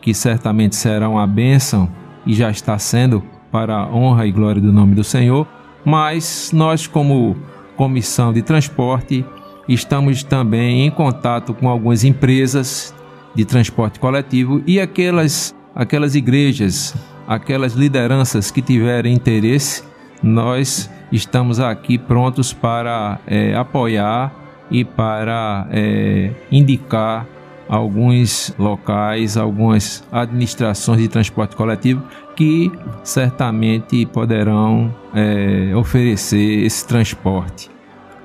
que 0.00 0.12
certamente 0.12 0.76
será 0.76 1.08
uma 1.08 1.26
bênção 1.26 1.88
e 2.26 2.34
já 2.34 2.50
está 2.50 2.78
sendo 2.78 3.22
para 3.54 3.76
a 3.76 3.86
honra 3.86 4.26
e 4.26 4.32
glória 4.32 4.60
do 4.60 4.72
nome 4.72 4.96
do 4.96 5.04
Senhor, 5.04 5.46
mas 5.84 6.50
nós, 6.52 6.88
como 6.88 7.36
comissão 7.76 8.32
de 8.32 8.42
transporte, 8.42 9.24
estamos 9.68 10.24
também 10.24 10.84
em 10.84 10.90
contato 10.90 11.54
com 11.54 11.68
algumas 11.68 12.02
empresas 12.02 12.92
de 13.32 13.44
transporte 13.44 14.00
coletivo 14.00 14.60
e 14.66 14.80
aquelas, 14.80 15.54
aquelas 15.72 16.16
igrejas, 16.16 16.96
aquelas 17.28 17.74
lideranças 17.74 18.50
que 18.50 18.60
tiverem 18.60 19.14
interesse, 19.14 19.84
nós 20.20 20.90
estamos 21.12 21.60
aqui 21.60 21.96
prontos 21.96 22.52
para 22.52 23.20
é, 23.24 23.54
apoiar 23.54 24.34
e 24.68 24.84
para 24.84 25.68
é, 25.70 26.32
indicar 26.50 27.24
alguns 27.68 28.52
locais, 28.58 29.36
algumas 29.36 30.04
administrações 30.10 31.00
de 31.00 31.06
transporte 31.06 31.54
coletivo 31.54 32.02
que 32.34 32.70
certamente 33.02 34.06
poderão 34.06 34.94
é, 35.14 35.74
oferecer 35.74 36.64
esse 36.64 36.86
transporte. 36.86 37.70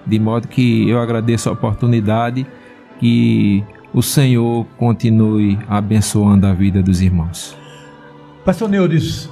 De 0.06 0.20
modo 0.20 0.48
que 0.48 0.90
eu 0.90 1.00
agradeço 1.00 1.50
a 1.50 1.52
oportunidade 1.52 2.46
que 3.00 3.64
o 3.94 4.02
Senhor 4.02 4.66
continue 4.78 5.58
abençoando 5.68 6.48
a 6.48 6.54
vida 6.54 6.82
dos 6.82 7.02
irmãos. 7.02 7.58
Pastor 8.46 8.70
Neudes, 8.70 9.30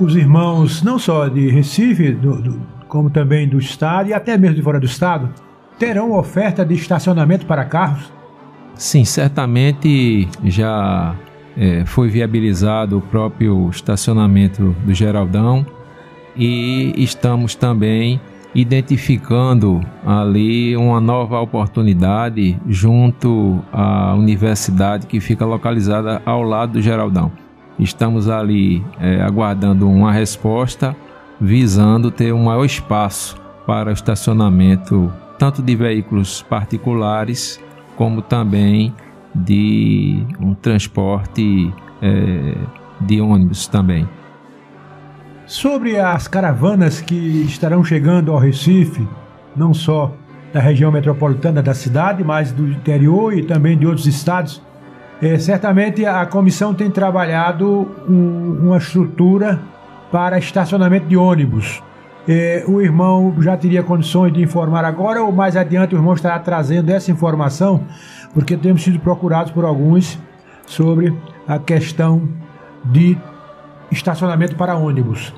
os 0.00 0.16
irmãos, 0.16 0.82
não 0.82 0.98
só 0.98 1.28
de 1.28 1.48
Recife, 1.48 2.12
do, 2.12 2.40
do, 2.40 2.60
como 2.88 3.10
também 3.10 3.48
do 3.48 3.58
estado 3.58 4.08
e 4.10 4.14
até 4.14 4.36
mesmo 4.36 4.56
de 4.56 4.62
fora 4.62 4.80
do 4.80 4.86
estado, 4.86 5.30
terão 5.78 6.12
oferta 6.12 6.64
de 6.64 6.74
estacionamento 6.74 7.46
para 7.46 7.64
carros? 7.64 8.12
Sim, 8.74 9.04
certamente 9.04 10.28
já 10.44 11.14
é, 11.56 11.84
foi 11.84 12.08
viabilizado 12.08 12.98
o 12.98 13.00
próprio 13.00 13.68
estacionamento 13.70 14.74
do 14.84 14.94
Geraldão 14.94 15.66
e 16.36 16.94
estamos 16.96 17.54
também 17.54 18.20
identificando 18.54 19.80
ali 20.06 20.76
uma 20.76 21.00
nova 21.00 21.40
oportunidade 21.40 22.58
junto 22.68 23.62
à 23.72 24.14
universidade 24.14 25.06
que 25.06 25.20
fica 25.20 25.44
localizada 25.44 26.20
ao 26.26 26.42
lado 26.42 26.74
do 26.74 26.82
Geraldão. 26.82 27.32
Estamos 27.78 28.28
ali 28.28 28.84
é, 29.00 29.22
aguardando 29.22 29.88
uma 29.88 30.12
resposta 30.12 30.94
visando 31.40 32.10
ter 32.10 32.32
um 32.32 32.44
maior 32.44 32.64
espaço 32.64 33.36
para 33.66 33.90
o 33.90 33.92
estacionamento 33.92 35.12
tanto 35.38 35.62
de 35.62 35.74
veículos 35.74 36.42
particulares 36.42 37.58
como 37.96 38.22
também 38.22 38.94
de 39.34 40.24
um 40.40 40.54
transporte 40.54 41.72
é, 42.00 42.54
de 43.00 43.20
ônibus 43.20 43.66
também. 43.66 44.08
Sobre 45.46 45.98
as 45.98 46.28
caravanas 46.28 47.00
que 47.00 47.42
estarão 47.44 47.84
chegando 47.84 48.32
ao 48.32 48.38
Recife, 48.38 49.06
não 49.56 49.74
só 49.74 50.12
da 50.52 50.60
região 50.60 50.92
metropolitana 50.92 51.62
da 51.62 51.74
cidade, 51.74 52.22
mas 52.22 52.52
do 52.52 52.68
interior 52.68 53.36
e 53.36 53.42
também 53.42 53.76
de 53.76 53.86
outros 53.86 54.06
estados, 54.06 54.62
é, 55.20 55.38
certamente 55.38 56.04
a 56.04 56.26
comissão 56.26 56.74
tem 56.74 56.90
trabalhado 56.90 57.88
um, 58.08 58.66
uma 58.66 58.78
estrutura 58.78 59.60
para 60.10 60.38
estacionamento 60.38 61.06
de 61.06 61.16
ônibus. 61.16 61.82
É, 62.28 62.64
o 62.68 62.80
irmão 62.80 63.34
já 63.40 63.56
teria 63.56 63.82
condições 63.82 64.32
de 64.32 64.40
informar 64.40 64.84
agora 64.84 65.22
ou 65.22 65.32
mais 65.32 65.56
adiante 65.56 65.94
o 65.94 65.98
irmão 65.98 66.14
estará 66.14 66.38
trazendo 66.38 66.90
essa 66.90 67.10
informação, 67.10 67.84
porque 68.32 68.56
temos 68.56 68.82
sido 68.82 69.00
procurados 69.00 69.50
por 69.50 69.64
alguns 69.64 70.18
sobre 70.66 71.12
a 71.48 71.58
questão 71.58 72.28
de 72.84 73.18
estacionamento 73.90 74.54
para 74.56 74.76
ônibus. 74.76 75.32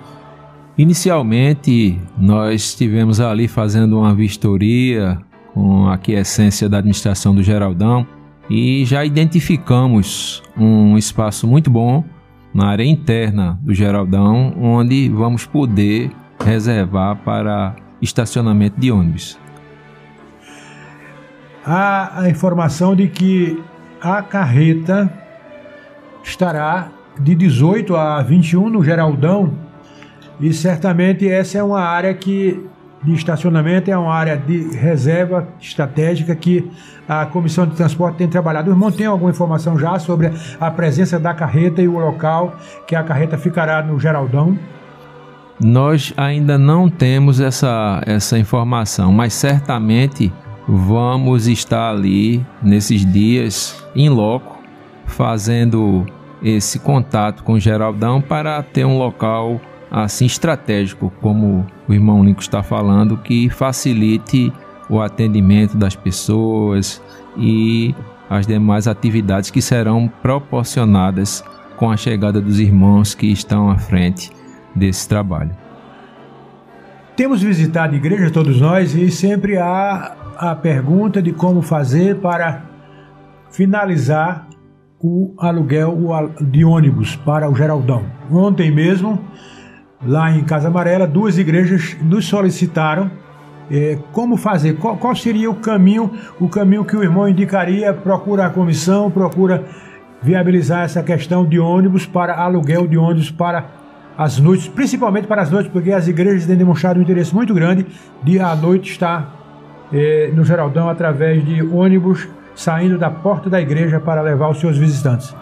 Inicialmente, 0.76 1.98
nós 2.18 2.62
estivemos 2.62 3.20
ali 3.20 3.48
fazendo 3.48 3.98
uma 3.98 4.14
vistoria 4.14 5.18
com 5.54 5.88
a 5.88 5.96
quiescência 5.96 6.68
da 6.68 6.78
administração 6.78 7.34
do 7.34 7.42
Geraldão 7.42 8.06
e 8.50 8.84
já 8.84 9.04
identificamos 9.04 10.42
um 10.56 10.98
espaço 10.98 11.46
muito 11.46 11.70
bom 11.70 12.04
na 12.52 12.66
área 12.66 12.84
interna 12.84 13.58
do 13.62 13.72
Geraldão, 13.72 14.52
onde 14.60 15.08
vamos 15.08 15.46
poder 15.46 16.10
reservar 16.42 17.16
para 17.16 17.74
estacionamento 18.00 18.80
de 18.80 18.90
ônibus. 18.90 19.38
Há 21.64 22.20
a 22.20 22.28
informação 22.28 22.94
de 22.94 23.08
que 23.08 23.62
a 24.00 24.22
carreta 24.22 25.10
estará 26.22 26.88
de 27.18 27.34
18 27.34 27.96
a 27.96 28.22
21 28.22 28.68
no 28.68 28.84
Geraldão 28.84 29.54
e 30.40 30.52
certamente 30.52 31.28
essa 31.28 31.58
é 31.58 31.62
uma 31.62 31.80
área 31.80 32.12
que 32.12 32.68
de 33.02 33.12
estacionamento 33.12 33.90
é 33.90 33.96
uma 33.96 34.12
área 34.12 34.36
de 34.36 34.76
reserva 34.76 35.46
estratégica 35.60 36.34
que 36.34 36.70
a 37.06 37.26
Comissão 37.26 37.66
de 37.66 37.76
Transporte 37.76 38.16
tem 38.16 38.28
trabalhado. 38.28 38.70
O 38.70 38.72
irmão 38.72 38.90
tem 38.90 39.06
alguma 39.06 39.30
informação 39.30 39.78
já 39.78 39.98
sobre 39.98 40.32
a 40.58 40.70
presença 40.70 41.20
da 41.20 41.34
carreta 41.34 41.82
e 41.82 41.88
o 41.88 41.98
local 41.98 42.56
que 42.86 42.96
a 42.96 43.02
carreta 43.02 43.36
ficará 43.36 43.82
no 43.82 44.00
Geraldão? 44.00 44.58
Nós 45.62 46.12
ainda 46.16 46.58
não 46.58 46.88
temos 46.88 47.40
essa, 47.40 48.02
essa 48.06 48.38
informação, 48.38 49.12
mas 49.12 49.32
certamente 49.34 50.32
vamos 50.66 51.46
estar 51.46 51.90
ali 51.90 52.44
nesses 52.62 53.04
dias 53.04 53.84
em 53.94 54.08
loco 54.08 54.58
fazendo 55.06 56.04
esse 56.42 56.78
contato 56.78 57.44
com 57.44 57.52
o 57.54 57.60
Geraldão 57.60 58.20
para 58.20 58.62
ter 58.62 58.84
um 58.84 58.98
local 58.98 59.60
assim 59.90 60.26
estratégico, 60.26 61.12
como 61.20 61.64
o 61.88 61.94
irmão 61.94 62.24
Nico 62.24 62.40
está 62.40 62.62
falando, 62.62 63.16
que 63.16 63.48
facilite 63.48 64.52
o 64.90 65.00
atendimento 65.00 65.76
das 65.76 65.94
pessoas 65.94 67.00
e 67.36 67.94
as 68.28 68.46
demais 68.46 68.88
atividades 68.88 69.50
que 69.50 69.62
serão 69.62 70.10
proporcionadas 70.20 71.44
com 71.76 71.90
a 71.90 71.96
chegada 71.96 72.40
dos 72.40 72.58
irmãos 72.58 73.14
que 73.14 73.26
estão 73.26 73.70
à 73.70 73.78
frente 73.78 74.30
desse 74.74 75.08
trabalho. 75.08 75.50
Temos 77.16 77.42
visitado 77.42 77.94
igrejas 77.94 78.30
todos 78.32 78.60
nós 78.60 78.94
e 78.94 79.10
sempre 79.10 79.56
há 79.56 80.16
a 80.36 80.54
pergunta 80.54 81.22
de 81.22 81.32
como 81.32 81.62
fazer 81.62 82.16
para 82.16 82.64
finalizar 83.50 84.48
o 85.00 85.34
aluguel 85.38 86.32
de 86.40 86.64
ônibus 86.64 87.14
para 87.14 87.48
o 87.48 87.54
Geraldão. 87.54 88.04
Ontem 88.30 88.70
mesmo, 88.70 89.20
lá 90.04 90.32
em 90.32 90.42
Casa 90.42 90.68
Amarela, 90.68 91.06
duas 91.06 91.38
igrejas 91.38 91.96
nos 92.02 92.26
solicitaram 92.26 93.10
é, 93.70 93.98
como 94.12 94.36
fazer, 94.36 94.76
qual, 94.76 94.96
qual, 94.96 95.14
seria 95.14 95.50
o 95.50 95.54
caminho, 95.54 96.10
o 96.40 96.48
caminho 96.48 96.84
que 96.84 96.96
o 96.96 97.02
irmão 97.02 97.28
indicaria, 97.28 97.92
procura 97.94 98.46
a 98.46 98.50
comissão, 98.50 99.10
procura 99.10 99.64
viabilizar 100.20 100.84
essa 100.84 101.02
questão 101.02 101.46
de 101.46 101.58
ônibus 101.58 102.06
para 102.06 102.34
aluguel 102.34 102.86
de 102.86 102.96
ônibus 102.96 103.30
para 103.30 103.83
as 104.16 104.38
noites, 104.38 104.68
principalmente 104.68 105.26
para 105.26 105.42
as 105.42 105.50
noites, 105.50 105.70
porque 105.72 105.90
as 105.90 106.06
igrejas 106.06 106.46
têm 106.46 106.56
demonstrado 106.56 106.98
um 106.98 107.02
interesse 107.02 107.34
muito 107.34 107.52
grande 107.52 107.86
de 108.22 108.38
à 108.38 108.54
noite 108.54 108.92
estar 108.92 109.86
é, 109.92 110.30
no 110.34 110.44
Geraldão 110.44 110.88
através 110.88 111.44
de 111.44 111.62
ônibus 111.62 112.28
saindo 112.54 112.96
da 112.96 113.10
porta 113.10 113.50
da 113.50 113.60
igreja 113.60 113.98
para 113.98 114.22
levar 114.22 114.48
os 114.50 114.60
seus 114.60 114.78
visitantes. 114.78 115.34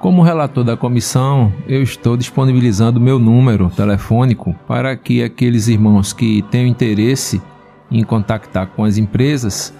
Como 0.00 0.22
relator 0.22 0.62
da 0.62 0.76
comissão, 0.76 1.52
eu 1.66 1.82
estou 1.82 2.16
disponibilizando 2.16 3.00
meu 3.00 3.18
número 3.18 3.70
telefônico 3.70 4.54
para 4.66 4.96
que 4.96 5.22
aqueles 5.22 5.68
irmãos 5.68 6.12
que 6.12 6.42
tenham 6.50 6.66
interesse 6.66 7.40
em 7.90 8.02
contactar 8.04 8.68
com 8.68 8.84
as 8.84 8.98
empresas, 8.98 9.72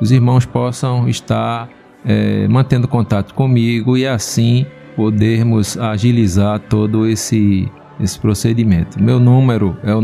os 0.00 0.10
irmãos 0.12 0.44
possam 0.44 1.08
estar 1.08 1.68
é, 2.04 2.46
mantendo 2.48 2.86
contato 2.86 3.34
comigo 3.34 3.96
e 3.96 4.06
assim 4.06 4.66
podermos 4.96 5.78
agilizar 5.78 6.58
todo 6.58 7.06
esse, 7.06 7.70
esse 8.00 8.18
procedimento. 8.18 9.00
Meu 9.00 9.20
número 9.20 9.76
é 9.84 9.94
o 9.94 10.00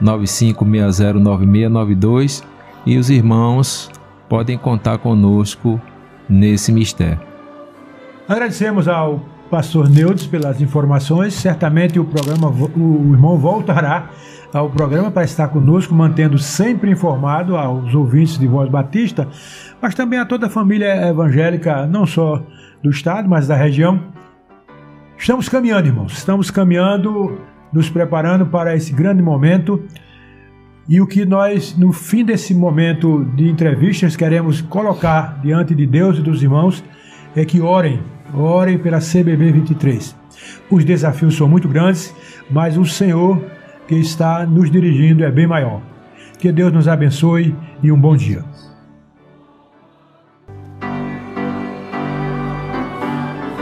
995609692 0.00 2.42
e 2.86 2.96
os 2.96 3.10
irmãos 3.10 3.90
podem 4.28 4.56
contar 4.56 4.98
conosco 4.98 5.80
nesse 6.28 6.70
mistério. 6.72 7.20
Agradecemos 8.28 8.86
ao 8.88 9.20
pastor 9.50 9.90
Neudes 9.90 10.26
pelas 10.26 10.62
informações. 10.62 11.34
Certamente 11.34 11.98
o 11.98 12.04
programa, 12.04 12.48
o 12.48 13.12
irmão 13.12 13.36
voltará 13.36 14.08
ao 14.52 14.68
programa 14.68 15.10
para 15.10 15.24
estar 15.24 15.48
conosco, 15.48 15.94
mantendo 15.94 16.38
sempre 16.38 16.90
informado 16.90 17.56
aos 17.56 17.94
ouvintes 17.94 18.38
de 18.38 18.46
Voz 18.46 18.68
Batista, 18.68 19.28
mas 19.80 19.94
também 19.94 20.18
a 20.18 20.26
toda 20.26 20.46
a 20.46 20.50
família 20.50 21.08
evangélica, 21.08 21.86
não 21.86 22.04
só 22.06 22.42
do 22.82 22.90
estado, 22.90 23.28
mas 23.28 23.46
da 23.46 23.56
região. 23.56 24.00
Estamos 25.16 25.48
caminhando, 25.48 25.86
irmãos, 25.88 26.12
estamos 26.12 26.50
caminhando, 26.50 27.38
nos 27.72 27.88
preparando 27.88 28.46
para 28.46 28.76
esse 28.76 28.92
grande 28.92 29.22
momento. 29.22 29.82
E 30.88 31.00
o 31.00 31.06
que 31.06 31.24
nós, 31.24 31.76
no 31.76 31.92
fim 31.92 32.24
desse 32.24 32.52
momento 32.54 33.24
de 33.36 33.48
entrevistas, 33.48 34.16
queremos 34.16 34.60
colocar 34.60 35.40
diante 35.40 35.74
de 35.74 35.86
Deus 35.86 36.18
e 36.18 36.22
dos 36.22 36.42
irmãos 36.42 36.84
é 37.34 37.44
que 37.44 37.60
orem, 37.60 38.02
orem 38.34 38.78
pela 38.78 38.98
CBB 38.98 39.52
23. 39.52 40.14
Os 40.68 40.84
desafios 40.84 41.36
são 41.36 41.48
muito 41.48 41.68
grandes, 41.68 42.14
mas 42.50 42.76
o 42.76 42.84
Senhor 42.84 43.40
que 43.92 43.98
está 43.98 44.46
nos 44.46 44.70
dirigindo 44.70 45.22
é 45.22 45.30
bem 45.30 45.46
maior. 45.46 45.82
Que 46.38 46.50
Deus 46.50 46.72
nos 46.72 46.88
abençoe 46.88 47.54
e 47.82 47.92
um 47.92 48.00
bom 48.00 48.16
dia. 48.16 48.42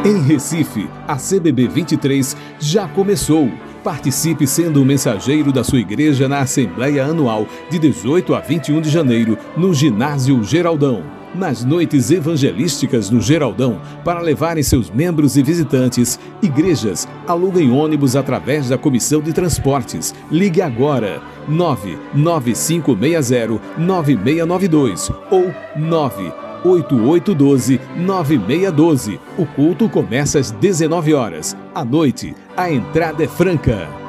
Em 0.05 0.23
Recife, 0.23 0.89
a 1.09 1.17
CBB 1.17 1.67
23 1.67 2.37
já 2.61 2.87
começou. 2.87 3.51
Participe 3.83 4.47
sendo 4.47 4.81
o 4.81 4.85
mensageiro 4.85 5.53
da 5.53 5.65
sua 5.65 5.81
igreja 5.81 6.29
na 6.29 6.39
Assembleia 6.39 7.07
Anual 7.07 7.45
de 7.69 7.81
18 7.81 8.33
a 8.33 8.39
21 8.39 8.83
de 8.83 8.89
janeiro, 8.89 9.37
no 9.57 9.75
Ginásio 9.75 10.45
Geraldão. 10.45 11.20
Nas 11.35 11.65
noites 11.65 12.11
evangelísticas 12.11 13.09
no 13.09 13.21
Geraldão, 13.21 13.81
para 14.05 14.21
levarem 14.21 14.65
seus 14.65 14.91
membros 14.91 15.37
e 15.37 15.43
visitantes, 15.43 16.19
igrejas 16.43 17.09
aluguem 17.27 17.71
ônibus 17.71 18.17
através 18.17 18.69
da 18.69 18.77
Comissão 18.77 19.21
de 19.21 19.33
Transportes. 19.33 20.13
Ligue 20.31 20.61
agora 20.61 21.23
99560 21.49 23.61
9692 23.79 25.11
ou 25.31 25.55
9 25.77 26.33
8812-9612. 26.65 29.19
O 29.39 29.47
culto 29.47 29.89
começa 29.89 30.39
às 30.39 30.51
19 30.51 31.15
horas. 31.15 31.57
À 31.75 31.83
noite, 31.85 32.35
a 32.57 32.71
entrada 32.71 33.25
é 33.25 33.29
franca. 33.29 34.00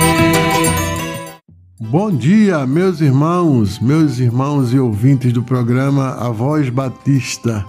Bom 1.90 2.16
dia, 2.16 2.66
meus 2.66 3.02
irmãos, 3.02 3.78
meus 3.78 4.18
irmãos 4.18 4.74
e 4.74 4.80
ouvintes 4.80 5.34
do 5.34 5.44
programa 5.44 6.12
A 6.12 6.30
Voz 6.30 6.70
Batista. 6.70 7.64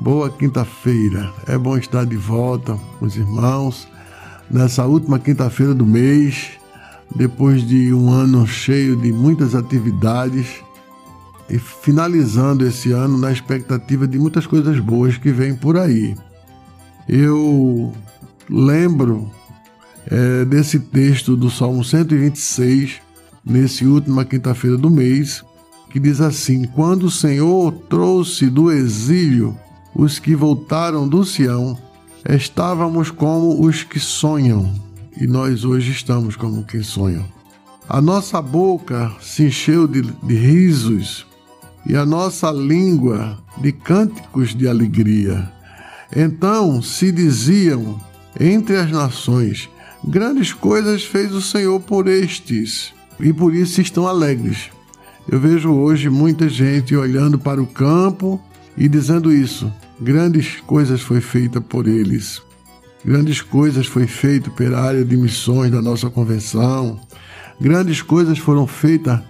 Boa 0.00 0.28
quinta-feira. 0.28 1.32
É 1.46 1.56
bom 1.56 1.78
estar 1.78 2.04
de 2.04 2.16
volta 2.16 2.76
com 2.98 3.06
os 3.06 3.16
irmãos 3.16 3.86
nessa 4.50 4.84
última 4.84 5.18
quinta-feira 5.18 5.72
do 5.72 5.86
mês, 5.86 6.50
depois 7.14 7.66
de 7.66 7.94
um 7.94 8.10
ano 8.10 8.44
cheio 8.48 8.96
de 8.96 9.12
muitas 9.12 9.54
atividades 9.54 10.60
e 11.48 11.56
finalizando 11.56 12.66
esse 12.66 12.90
ano 12.90 13.16
na 13.16 13.30
expectativa 13.30 14.08
de 14.08 14.18
muitas 14.18 14.44
coisas 14.44 14.80
boas 14.80 15.16
que 15.16 15.30
vêm 15.30 15.54
por 15.54 15.76
aí. 15.78 16.16
Eu 17.08 17.92
lembro 18.50 19.30
é, 20.10 20.44
desse 20.44 20.80
texto 20.80 21.36
do 21.36 21.48
Salmo 21.48 21.84
126, 21.84 23.00
nesse 23.44 23.86
última 23.86 24.24
quinta-feira 24.24 24.76
do 24.76 24.90
mês, 24.90 25.44
que 25.90 26.00
diz 26.00 26.20
assim: 26.20 26.64
Quando 26.64 27.04
o 27.04 27.10
Senhor 27.10 27.72
trouxe 27.88 28.48
do 28.48 28.70
exílio 28.70 29.56
os 29.94 30.18
que 30.18 30.34
voltaram 30.34 31.06
do 31.06 31.24
Sião, 31.24 31.78
estávamos 32.28 33.10
como 33.10 33.64
os 33.64 33.82
que 33.82 34.00
sonham, 34.00 34.72
e 35.20 35.26
nós 35.26 35.64
hoje 35.64 35.90
estamos 35.90 36.36
como 36.36 36.64
quem 36.64 36.82
sonham. 36.82 37.24
A 37.88 38.00
nossa 38.00 38.40
boca 38.40 39.12
se 39.20 39.44
encheu 39.44 39.86
de, 39.86 40.02
de 40.02 40.34
risos 40.34 41.26
e 41.84 41.96
a 41.96 42.06
nossa 42.06 42.50
língua 42.50 43.38
de 43.58 43.72
cânticos 43.72 44.54
de 44.54 44.68
alegria. 44.68 45.50
Então 46.14 46.80
se 46.80 47.10
diziam 47.10 48.00
entre 48.38 48.76
as 48.76 48.90
nações: 48.90 49.68
Grandes 50.04 50.52
coisas 50.52 51.04
fez 51.04 51.32
o 51.32 51.42
Senhor 51.42 51.80
por 51.80 52.06
estes, 52.08 52.94
e 53.22 53.32
por 53.32 53.54
isso 53.54 53.80
estão 53.80 54.06
alegres. 54.06 54.70
Eu 55.30 55.38
vejo 55.38 55.70
hoje 55.70 56.10
muita 56.10 56.48
gente 56.48 56.96
olhando 56.96 57.38
para 57.38 57.62
o 57.62 57.66
campo 57.66 58.40
e 58.76 58.88
dizendo 58.88 59.32
isso: 59.32 59.72
grandes 60.00 60.60
coisas 60.66 61.00
foi 61.00 61.20
feita 61.20 61.60
por 61.60 61.86
eles. 61.86 62.42
Grandes 63.04 63.40
coisas 63.40 63.86
foi 63.86 64.06
feito 64.06 64.50
pela 64.50 64.80
área 64.80 65.04
de 65.04 65.16
missões 65.16 65.70
da 65.70 65.80
nossa 65.80 66.10
convenção. 66.10 67.00
Grandes 67.60 68.02
coisas 68.02 68.38
foram 68.38 68.66
feitas 68.66 69.20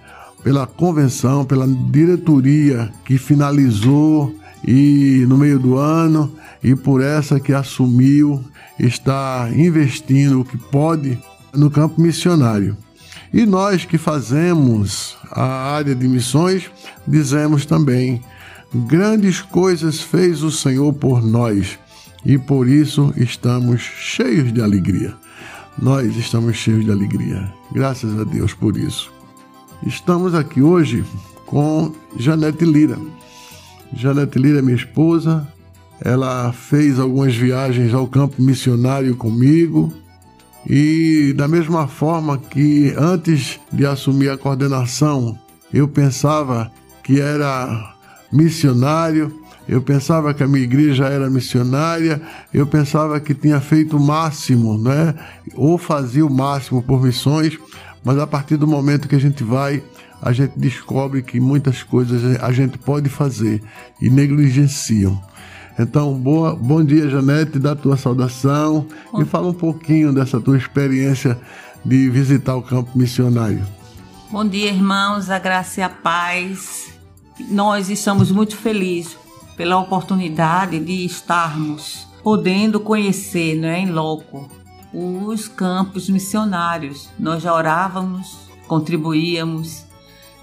pela 0.43 0.67
convenção, 0.67 1.45
pela 1.45 1.67
diretoria 1.67 2.91
que 3.05 3.17
finalizou 3.17 4.35
e 4.65 5.25
no 5.27 5.37
meio 5.37 5.59
do 5.59 5.77
ano 5.77 6.33
e 6.63 6.75
por 6.75 7.01
essa 7.01 7.39
que 7.39 7.53
assumiu 7.53 8.43
está 8.79 9.49
investindo 9.55 10.41
o 10.41 10.45
que 10.45 10.57
pode 10.57 11.17
no 11.53 11.69
campo 11.69 12.01
missionário. 12.01 12.75
E 13.33 13.47
nós 13.47 13.83
que 13.83 13.97
fazemos 13.97 15.17
a 15.31 15.43
área 15.43 15.95
de 15.95 16.07
missões, 16.07 16.69
dizemos 17.07 17.65
também: 17.65 18.21
grandes 18.87 19.41
coisas 19.41 19.99
fez 19.99 20.43
o 20.43 20.51
Senhor 20.51 20.93
por 20.93 21.23
nós 21.23 21.79
e 22.23 22.37
por 22.37 22.67
isso 22.67 23.11
estamos 23.17 23.81
cheios 23.81 24.53
de 24.53 24.61
alegria. 24.61 25.15
Nós 25.81 26.15
estamos 26.15 26.55
cheios 26.55 26.85
de 26.85 26.91
alegria. 26.91 27.51
Graças 27.71 28.19
a 28.19 28.23
Deus 28.23 28.53
por 28.53 28.77
isso. 28.77 29.11
Estamos 29.85 30.35
aqui 30.35 30.61
hoje 30.61 31.03
com 31.47 31.91
Janete 32.15 32.63
Lira. 32.63 32.97
Janete 33.95 34.37
Lira 34.37 34.59
é 34.59 34.61
minha 34.61 34.77
esposa. 34.77 35.47
Ela 35.99 36.53
fez 36.53 36.99
algumas 36.99 37.35
viagens 37.35 37.93
ao 37.93 38.07
campo 38.07 38.41
missionário 38.41 39.15
comigo. 39.15 39.91
E 40.65 41.33
da 41.35 41.47
mesma 41.47 41.87
forma 41.87 42.37
que 42.37 42.93
antes 42.97 43.59
de 43.71 43.85
assumir 43.85 44.29
a 44.29 44.37
coordenação, 44.37 45.37
eu 45.73 45.87
pensava 45.87 46.71
que 47.03 47.19
era 47.19 47.93
missionário, 48.31 49.43
eu 49.67 49.81
pensava 49.81 50.33
que 50.33 50.43
a 50.43 50.47
minha 50.47 50.63
igreja 50.63 51.05
era 51.05 51.29
missionária, 51.29 52.21
eu 52.53 52.65
pensava 52.67 53.19
que 53.19 53.33
tinha 53.33 53.59
feito 53.59 53.97
o 53.97 53.99
máximo, 53.99 54.77
né? 54.77 55.13
Ou 55.55 55.77
fazia 55.77 56.25
o 56.25 56.33
máximo 56.33 56.81
por 56.81 57.01
missões, 57.01 57.57
mas 58.03 58.17
a 58.17 58.27
partir 58.27 58.57
do 58.57 58.67
momento 58.67 59.07
que 59.07 59.15
a 59.15 59.19
gente 59.19 59.43
vai, 59.43 59.83
a 60.21 60.31
gente 60.31 60.57
descobre 60.57 61.21
que 61.21 61.39
muitas 61.39 61.83
coisas 61.83 62.41
a 62.41 62.51
gente 62.51 62.77
pode 62.77 63.09
fazer 63.09 63.61
e 64.01 64.09
negligenciam. 64.09 65.21
Então, 65.77 66.13
boa, 66.13 66.55
bom 66.55 66.83
dia, 66.83 67.09
Janete, 67.09 67.57
da 67.57 67.75
tua 67.75 67.97
saudação 67.97 68.87
bom. 69.11 69.21
e 69.21 69.25
fala 69.25 69.47
um 69.47 69.53
pouquinho 69.53 70.13
dessa 70.13 70.39
tua 70.39 70.57
experiência 70.57 71.39
de 71.83 72.09
visitar 72.09 72.55
o 72.55 72.61
campo 72.61 72.91
missionário. 72.95 73.65
Bom 74.31 74.45
dia, 74.45 74.69
irmãos, 74.69 75.29
a 75.29 75.39
graça 75.39 75.79
e 75.79 75.83
a 75.83 75.89
paz. 75.89 76.93
Nós 77.49 77.89
estamos 77.89 78.31
muito 78.31 78.55
felizes 78.55 79.17
pela 79.57 79.77
oportunidade 79.77 80.79
de 80.79 81.05
estarmos 81.05 82.07
podendo 82.23 82.79
conhecer, 82.79 83.55
né, 83.55 83.79
em 83.79 83.91
loco, 83.91 84.49
os 84.93 85.47
campos 85.47 86.09
missionários. 86.09 87.09
Nós 87.19 87.43
já 87.43 87.53
orávamos, 87.53 88.37
contribuíamos, 88.67 89.83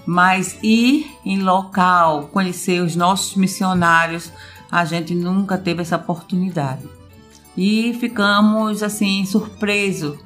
mas 0.05 0.57
ir 0.61 1.11
em 1.25 1.41
local, 1.41 2.29
conhecer 2.31 2.81
os 2.81 2.95
nossos 2.95 3.35
missionários, 3.35 4.31
a 4.71 4.85
gente 4.85 5.13
nunca 5.13 5.57
teve 5.57 5.81
essa 5.81 5.97
oportunidade. 5.97 6.87
E 7.57 7.95
ficamos 7.99 8.81
assim 8.81 9.25
surpresos 9.25 10.17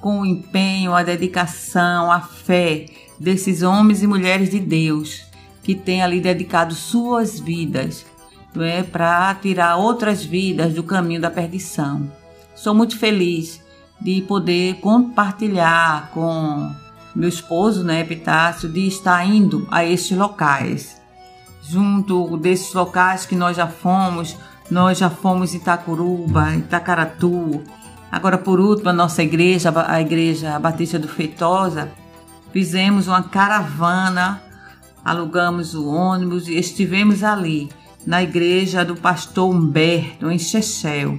com 0.00 0.20
o 0.20 0.26
empenho, 0.26 0.94
a 0.94 1.02
dedicação, 1.02 2.12
a 2.12 2.20
fé 2.20 2.86
desses 3.18 3.62
homens 3.62 4.02
e 4.02 4.06
mulheres 4.06 4.50
de 4.50 4.60
Deus 4.60 5.26
que 5.62 5.74
têm 5.74 6.02
ali 6.02 6.20
dedicado 6.20 6.74
suas 6.74 7.40
vidas 7.40 8.06
não 8.54 8.64
é, 8.64 8.82
para 8.82 9.34
tirar 9.36 9.76
outras 9.76 10.24
vidas 10.24 10.74
do 10.74 10.82
caminho 10.82 11.20
da 11.20 11.30
perdição. 11.30 12.10
Sou 12.54 12.74
muito 12.74 12.98
feliz 12.98 13.62
de 14.00 14.22
poder 14.22 14.76
compartilhar 14.80 16.10
com 16.12 16.70
meu 17.14 17.28
esposo, 17.28 17.84
né, 17.84 18.00
Epitácio, 18.00 18.68
de 18.68 18.86
estar 18.86 19.24
indo 19.24 19.66
a 19.70 19.84
estes 19.84 20.16
locais. 20.16 20.97
Junto 21.68 22.38
desses 22.38 22.72
locais 22.72 23.26
que 23.26 23.36
nós 23.36 23.54
já 23.54 23.66
fomos, 23.66 24.34
nós 24.70 24.96
já 24.96 25.10
fomos 25.10 25.52
Itacuruba, 25.52 26.54
Itacaratu. 26.54 27.62
Agora, 28.10 28.38
por 28.38 28.58
último, 28.58 28.88
a 28.88 28.92
nossa 28.94 29.22
igreja, 29.22 29.70
a 29.86 30.00
Igreja 30.00 30.58
Batista 30.58 30.98
do 30.98 31.06
Feitosa, 31.06 31.92
fizemos 32.54 33.06
uma 33.06 33.22
caravana, 33.22 34.42
alugamos 35.04 35.74
o 35.74 35.86
ônibus 35.88 36.48
e 36.48 36.56
estivemos 36.56 37.22
ali, 37.22 37.68
na 38.06 38.22
igreja 38.22 38.82
do 38.82 38.96
pastor 38.96 39.54
Humberto, 39.54 40.30
em 40.30 40.38
Chechel. 40.38 41.18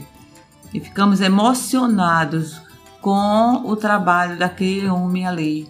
E 0.74 0.80
ficamos 0.80 1.22
emocionados 1.22 2.60
com 3.02 3.62
o 3.66 3.76
trabalho 3.76 4.36
daquele 4.40 4.88
homem 4.88 5.28
ali 5.28 5.68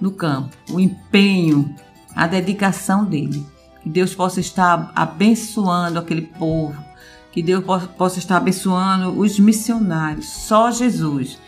no 0.00 0.10
campo, 0.10 0.56
o 0.70 0.80
empenho, 0.80 1.74
a 2.16 2.26
dedicação 2.26 3.04
dele. 3.04 3.51
Que 3.82 3.88
Deus 3.88 4.14
possa 4.14 4.40
estar 4.40 4.92
abençoando 4.94 5.98
aquele 5.98 6.22
povo, 6.22 6.82
que 7.32 7.42
Deus 7.42 7.64
possa 7.96 8.18
estar 8.18 8.36
abençoando 8.36 9.18
os 9.18 9.38
missionários, 9.38 10.26
só 10.26 10.70
Jesus, 10.70 11.38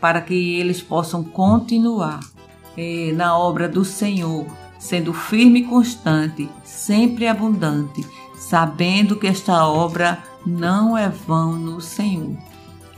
para 0.00 0.20
que 0.20 0.58
eles 0.58 0.82
possam 0.82 1.22
continuar 1.22 2.20
eh, 2.76 3.12
na 3.14 3.38
obra 3.38 3.68
do 3.68 3.84
Senhor, 3.84 4.46
sendo 4.78 5.12
firme 5.12 5.60
e 5.60 5.64
constante, 5.64 6.48
sempre 6.64 7.28
abundante, 7.28 8.04
sabendo 8.36 9.16
que 9.16 9.26
esta 9.26 9.66
obra 9.66 10.18
não 10.44 10.96
é 10.98 11.08
vão 11.08 11.52
no 11.52 11.80
Senhor. 11.80 12.36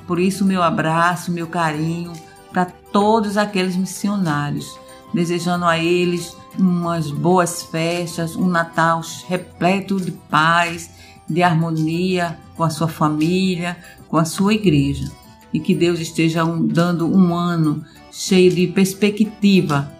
Por 0.06 0.18
isso, 0.18 0.44
meu 0.44 0.62
abraço, 0.62 1.30
meu 1.30 1.46
carinho 1.46 2.12
para 2.56 2.64
todos 2.64 3.36
aqueles 3.36 3.76
missionários, 3.76 4.80
desejando 5.16 5.64
a 5.64 5.78
eles 5.78 6.36
umas 6.58 7.10
boas 7.10 7.62
festas, 7.62 8.36
um 8.36 8.46
Natal 8.46 9.00
repleto 9.26 9.98
de 9.98 10.10
paz, 10.12 10.90
de 11.26 11.42
harmonia 11.42 12.38
com 12.54 12.62
a 12.62 12.68
sua 12.68 12.86
família, 12.86 13.78
com 14.08 14.18
a 14.18 14.26
sua 14.26 14.52
igreja. 14.52 15.10
e 15.54 15.60
que 15.60 15.74
Deus 15.74 16.00
esteja 16.00 16.44
dando 16.44 17.06
um 17.06 17.34
ano 17.34 17.82
cheio 18.12 18.54
de 18.54 18.66
perspectiva 18.66 19.90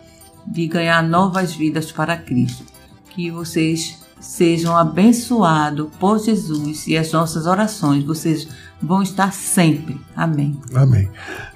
de 0.46 0.66
ganhar 0.66 1.02
novas 1.02 1.54
vidas 1.54 1.90
para 1.90 2.14
Cristo. 2.18 2.66
Que 3.08 3.30
vocês 3.30 3.98
sejam 4.20 4.76
abençoados 4.76 5.88
por 5.98 6.18
Jesus 6.18 6.86
e 6.86 6.94
as 6.94 7.10
nossas 7.10 7.46
orações, 7.46 8.04
vocês 8.04 8.46
vão 8.82 9.02
estar 9.02 9.32
sempre. 9.32 10.00
Amém. 10.14 10.58
Amém. 10.74 11.08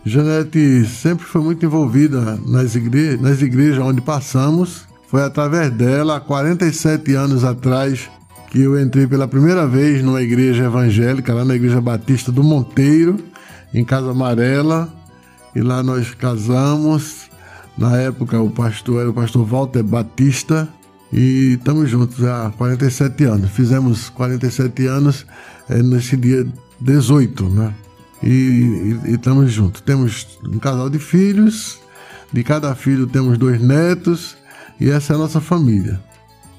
Janete 0.05 0.85
sempre 0.87 1.27
foi 1.27 1.43
muito 1.43 1.65
envolvida 1.65 2.39
nas, 2.47 2.75
igre 2.75 3.17
nas 3.17 3.43
igrejas 3.43 3.79
onde 3.79 4.01
passamos. 4.01 4.89
Foi 5.09 5.23
através 5.23 5.71
dela, 5.71 6.17
há 6.17 6.21
47 6.21 7.15
anos 7.15 7.45
atrás, 7.45 8.09
que 8.51 8.61
eu 8.61 8.81
entrei 8.81 9.07
pela 9.07 9.27
primeira 9.27 9.67
vez 9.67 10.03
numa 10.03 10.23
igreja 10.23 10.65
evangélica, 10.65 11.35
lá 11.35 11.45
na 11.45 11.55
Igreja 11.55 11.81
Batista 11.81 12.31
do 12.31 12.45
Monteiro, 12.45 13.19
em 13.75 13.85
Casa 13.85 14.11
Amarela. 14.11 14.89
E 15.55 15.61
lá 15.61 15.83
nós 15.83 16.15
casamos. 16.15 17.29
Na 17.77 17.97
época 17.97 18.39
o 18.41 18.51
pastor 18.51 19.01
era 19.01 19.11
o 19.11 19.15
pastor 19.15 19.45
Walter 19.45 19.83
Batista 19.83 20.69
e 21.13 21.55
estamos 21.59 21.89
juntos 21.91 22.23
há 22.25 22.53
47 22.57 23.25
anos. 23.25 23.51
Fizemos 23.51 24.11
47 24.11 24.87
anos 24.87 25.27
é, 25.69 25.83
nesse 25.83 26.17
dia 26.17 26.47
18, 26.81 27.49
né? 27.49 27.75
E, 28.23 28.99
estamos 29.07 29.53
juntos. 29.53 29.81
Temos 29.81 30.39
um 30.45 30.59
casal 30.59 30.91
de 30.91 30.99
filhos, 30.99 31.79
de 32.33 32.45
cada 32.45 32.75
filho 32.75 33.07
temos 33.07 33.39
dois 33.39 33.61
netos, 33.61 34.37
e 34.79 34.91
essa 34.91 35.13
é 35.13 35.17
a 35.17 35.19
nossa 35.19 35.41
família. 35.41 36.01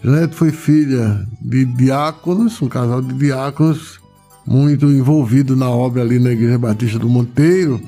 Janete 0.03 0.35
foi 0.35 0.51
filha 0.51 1.25
de 1.41 1.65
diáconos, 1.65 2.61
um 2.61 2.67
casal 2.67 3.01
de 3.01 3.13
diáconos 3.13 3.99
muito 4.45 4.87
envolvido 4.87 5.55
na 5.55 5.69
obra 5.69 6.01
ali 6.01 6.19
na 6.19 6.31
Igreja 6.31 6.57
Batista 6.57 6.97
do 6.97 7.07
Monteiro, 7.07 7.79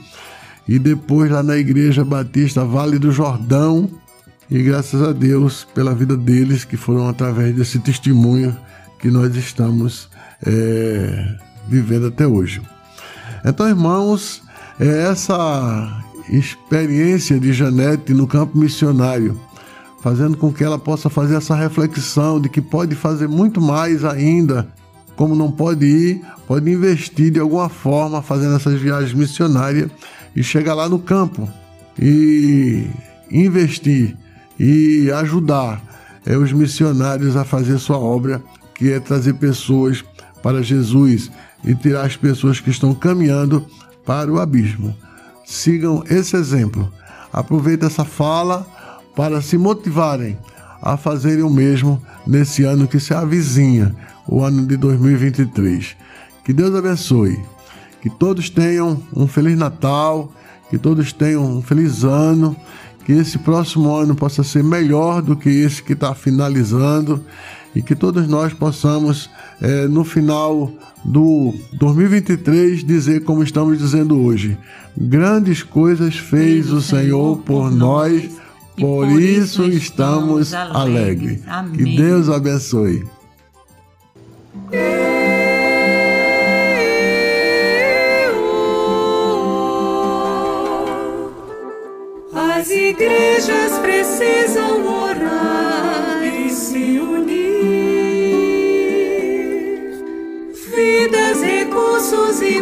e 0.67 0.77
depois 0.77 1.31
lá 1.31 1.41
na 1.41 1.57
Igreja 1.57 2.05
Batista 2.05 2.63
Vale 2.63 2.99
do 2.99 3.11
Jordão, 3.11 3.89
e 4.49 4.61
graças 4.61 5.01
a 5.01 5.11
Deus 5.11 5.67
pela 5.73 5.95
vida 5.95 6.15
deles, 6.15 6.63
que 6.63 6.77
foram 6.77 7.07
através 7.07 7.55
desse 7.55 7.79
testemunho 7.79 8.55
que 8.99 9.09
nós 9.09 9.35
estamos 9.35 10.07
é, 10.45 11.35
vivendo 11.67 12.07
até 12.07 12.27
hoje. 12.27 12.61
Então, 13.45 13.67
irmãos, 13.67 14.41
é 14.79 15.03
essa 15.03 16.03
experiência 16.29 17.39
de 17.39 17.51
Janete 17.51 18.13
no 18.13 18.27
campo 18.27 18.57
missionário, 18.57 19.39
fazendo 20.01 20.37
com 20.37 20.51
que 20.51 20.63
ela 20.63 20.79
possa 20.79 21.09
fazer 21.09 21.35
essa 21.35 21.55
reflexão 21.55 22.39
de 22.39 22.49
que 22.49 22.61
pode 22.61 22.95
fazer 22.95 23.27
muito 23.27 23.61
mais 23.61 24.03
ainda, 24.05 24.67
como 25.15 25.35
não 25.35 25.51
pode 25.51 25.85
ir, 25.85 26.21
pode 26.47 26.69
investir 26.71 27.31
de 27.31 27.39
alguma 27.39 27.69
forma 27.69 28.21
fazendo 28.21 28.55
essas 28.55 28.79
viagens 28.79 29.13
missionárias 29.13 29.89
e 30.35 30.43
chegar 30.43 30.73
lá 30.73 30.89
no 30.89 30.99
campo 30.99 31.47
e 31.99 32.87
investir 33.29 34.17
e 34.59 35.11
ajudar 35.11 35.81
é, 36.25 36.37
os 36.37 36.51
missionários 36.51 37.35
a 37.35 37.43
fazer 37.43 37.77
sua 37.77 37.97
obra, 37.97 38.41
que 38.73 38.91
é 38.91 38.99
trazer 38.99 39.33
pessoas 39.33 40.03
para 40.41 40.63
Jesus 40.63 41.31
e 41.63 41.73
tirar 41.75 42.05
as 42.05 42.15
pessoas 42.15 42.59
que 42.59 42.69
estão 42.69 42.93
caminhando 42.93 43.65
para 44.05 44.31
o 44.31 44.39
abismo. 44.39 44.95
Sigam 45.45 46.03
esse 46.09 46.35
exemplo. 46.35 46.91
Aproveite 47.31 47.85
essa 47.85 48.05
fala 48.05 48.65
para 49.15 49.41
se 49.41 49.57
motivarem 49.57 50.37
a 50.81 50.97
fazerem 50.97 51.43
o 51.43 51.49
mesmo 51.49 52.01
nesse 52.27 52.63
ano 52.63 52.87
que 52.87 52.99
se 52.99 53.13
avizinha, 53.13 53.95
o 54.27 54.43
ano 54.43 54.65
de 54.65 54.75
2023. 54.77 55.95
Que 56.43 56.51
Deus 56.51 56.75
abençoe. 56.75 57.39
Que 58.01 58.09
todos 58.09 58.49
tenham 58.49 59.01
um 59.15 59.27
feliz 59.27 59.57
Natal, 59.57 60.31
que 60.69 60.77
todos 60.77 61.13
tenham 61.13 61.57
um 61.57 61.61
feliz 61.61 62.03
ano 62.03 62.55
que 63.05 63.11
esse 63.11 63.37
próximo 63.37 63.93
ano 63.93 64.15
possa 64.15 64.43
ser 64.43 64.63
melhor 64.63 65.21
do 65.21 65.35
que 65.35 65.49
esse 65.49 65.83
que 65.83 65.93
está 65.93 66.15
finalizando 66.15 67.23
e 67.75 67.81
que 67.81 67.95
todos 67.95 68.27
nós 68.27 68.53
possamos, 68.53 69.29
é, 69.61 69.87
no 69.87 70.03
final 70.03 70.71
do 71.03 71.53
2023, 71.73 72.83
dizer 72.83 73.23
como 73.23 73.43
estamos 73.43 73.77
dizendo 73.77 74.19
hoje: 74.21 74.57
grandes 74.97 75.63
coisas 75.63 76.15
fez 76.15 76.71
o 76.71 76.81
Senhor 76.81 77.37
por 77.39 77.71
nós, 77.71 78.29
por 78.77 79.19
isso 79.19 79.63
estamos 79.65 80.53
alegres. 80.53 81.41
Que 81.75 81.95
Deus 81.95 82.29
abençoe. 82.29 83.03
igrejas 92.73 93.77
precisam 93.79 94.85
orar 94.85 96.23
e 96.23 96.49
se 96.49 96.99
unir. 96.99 97.42
Recursos 102.13 102.41
e 102.41 102.61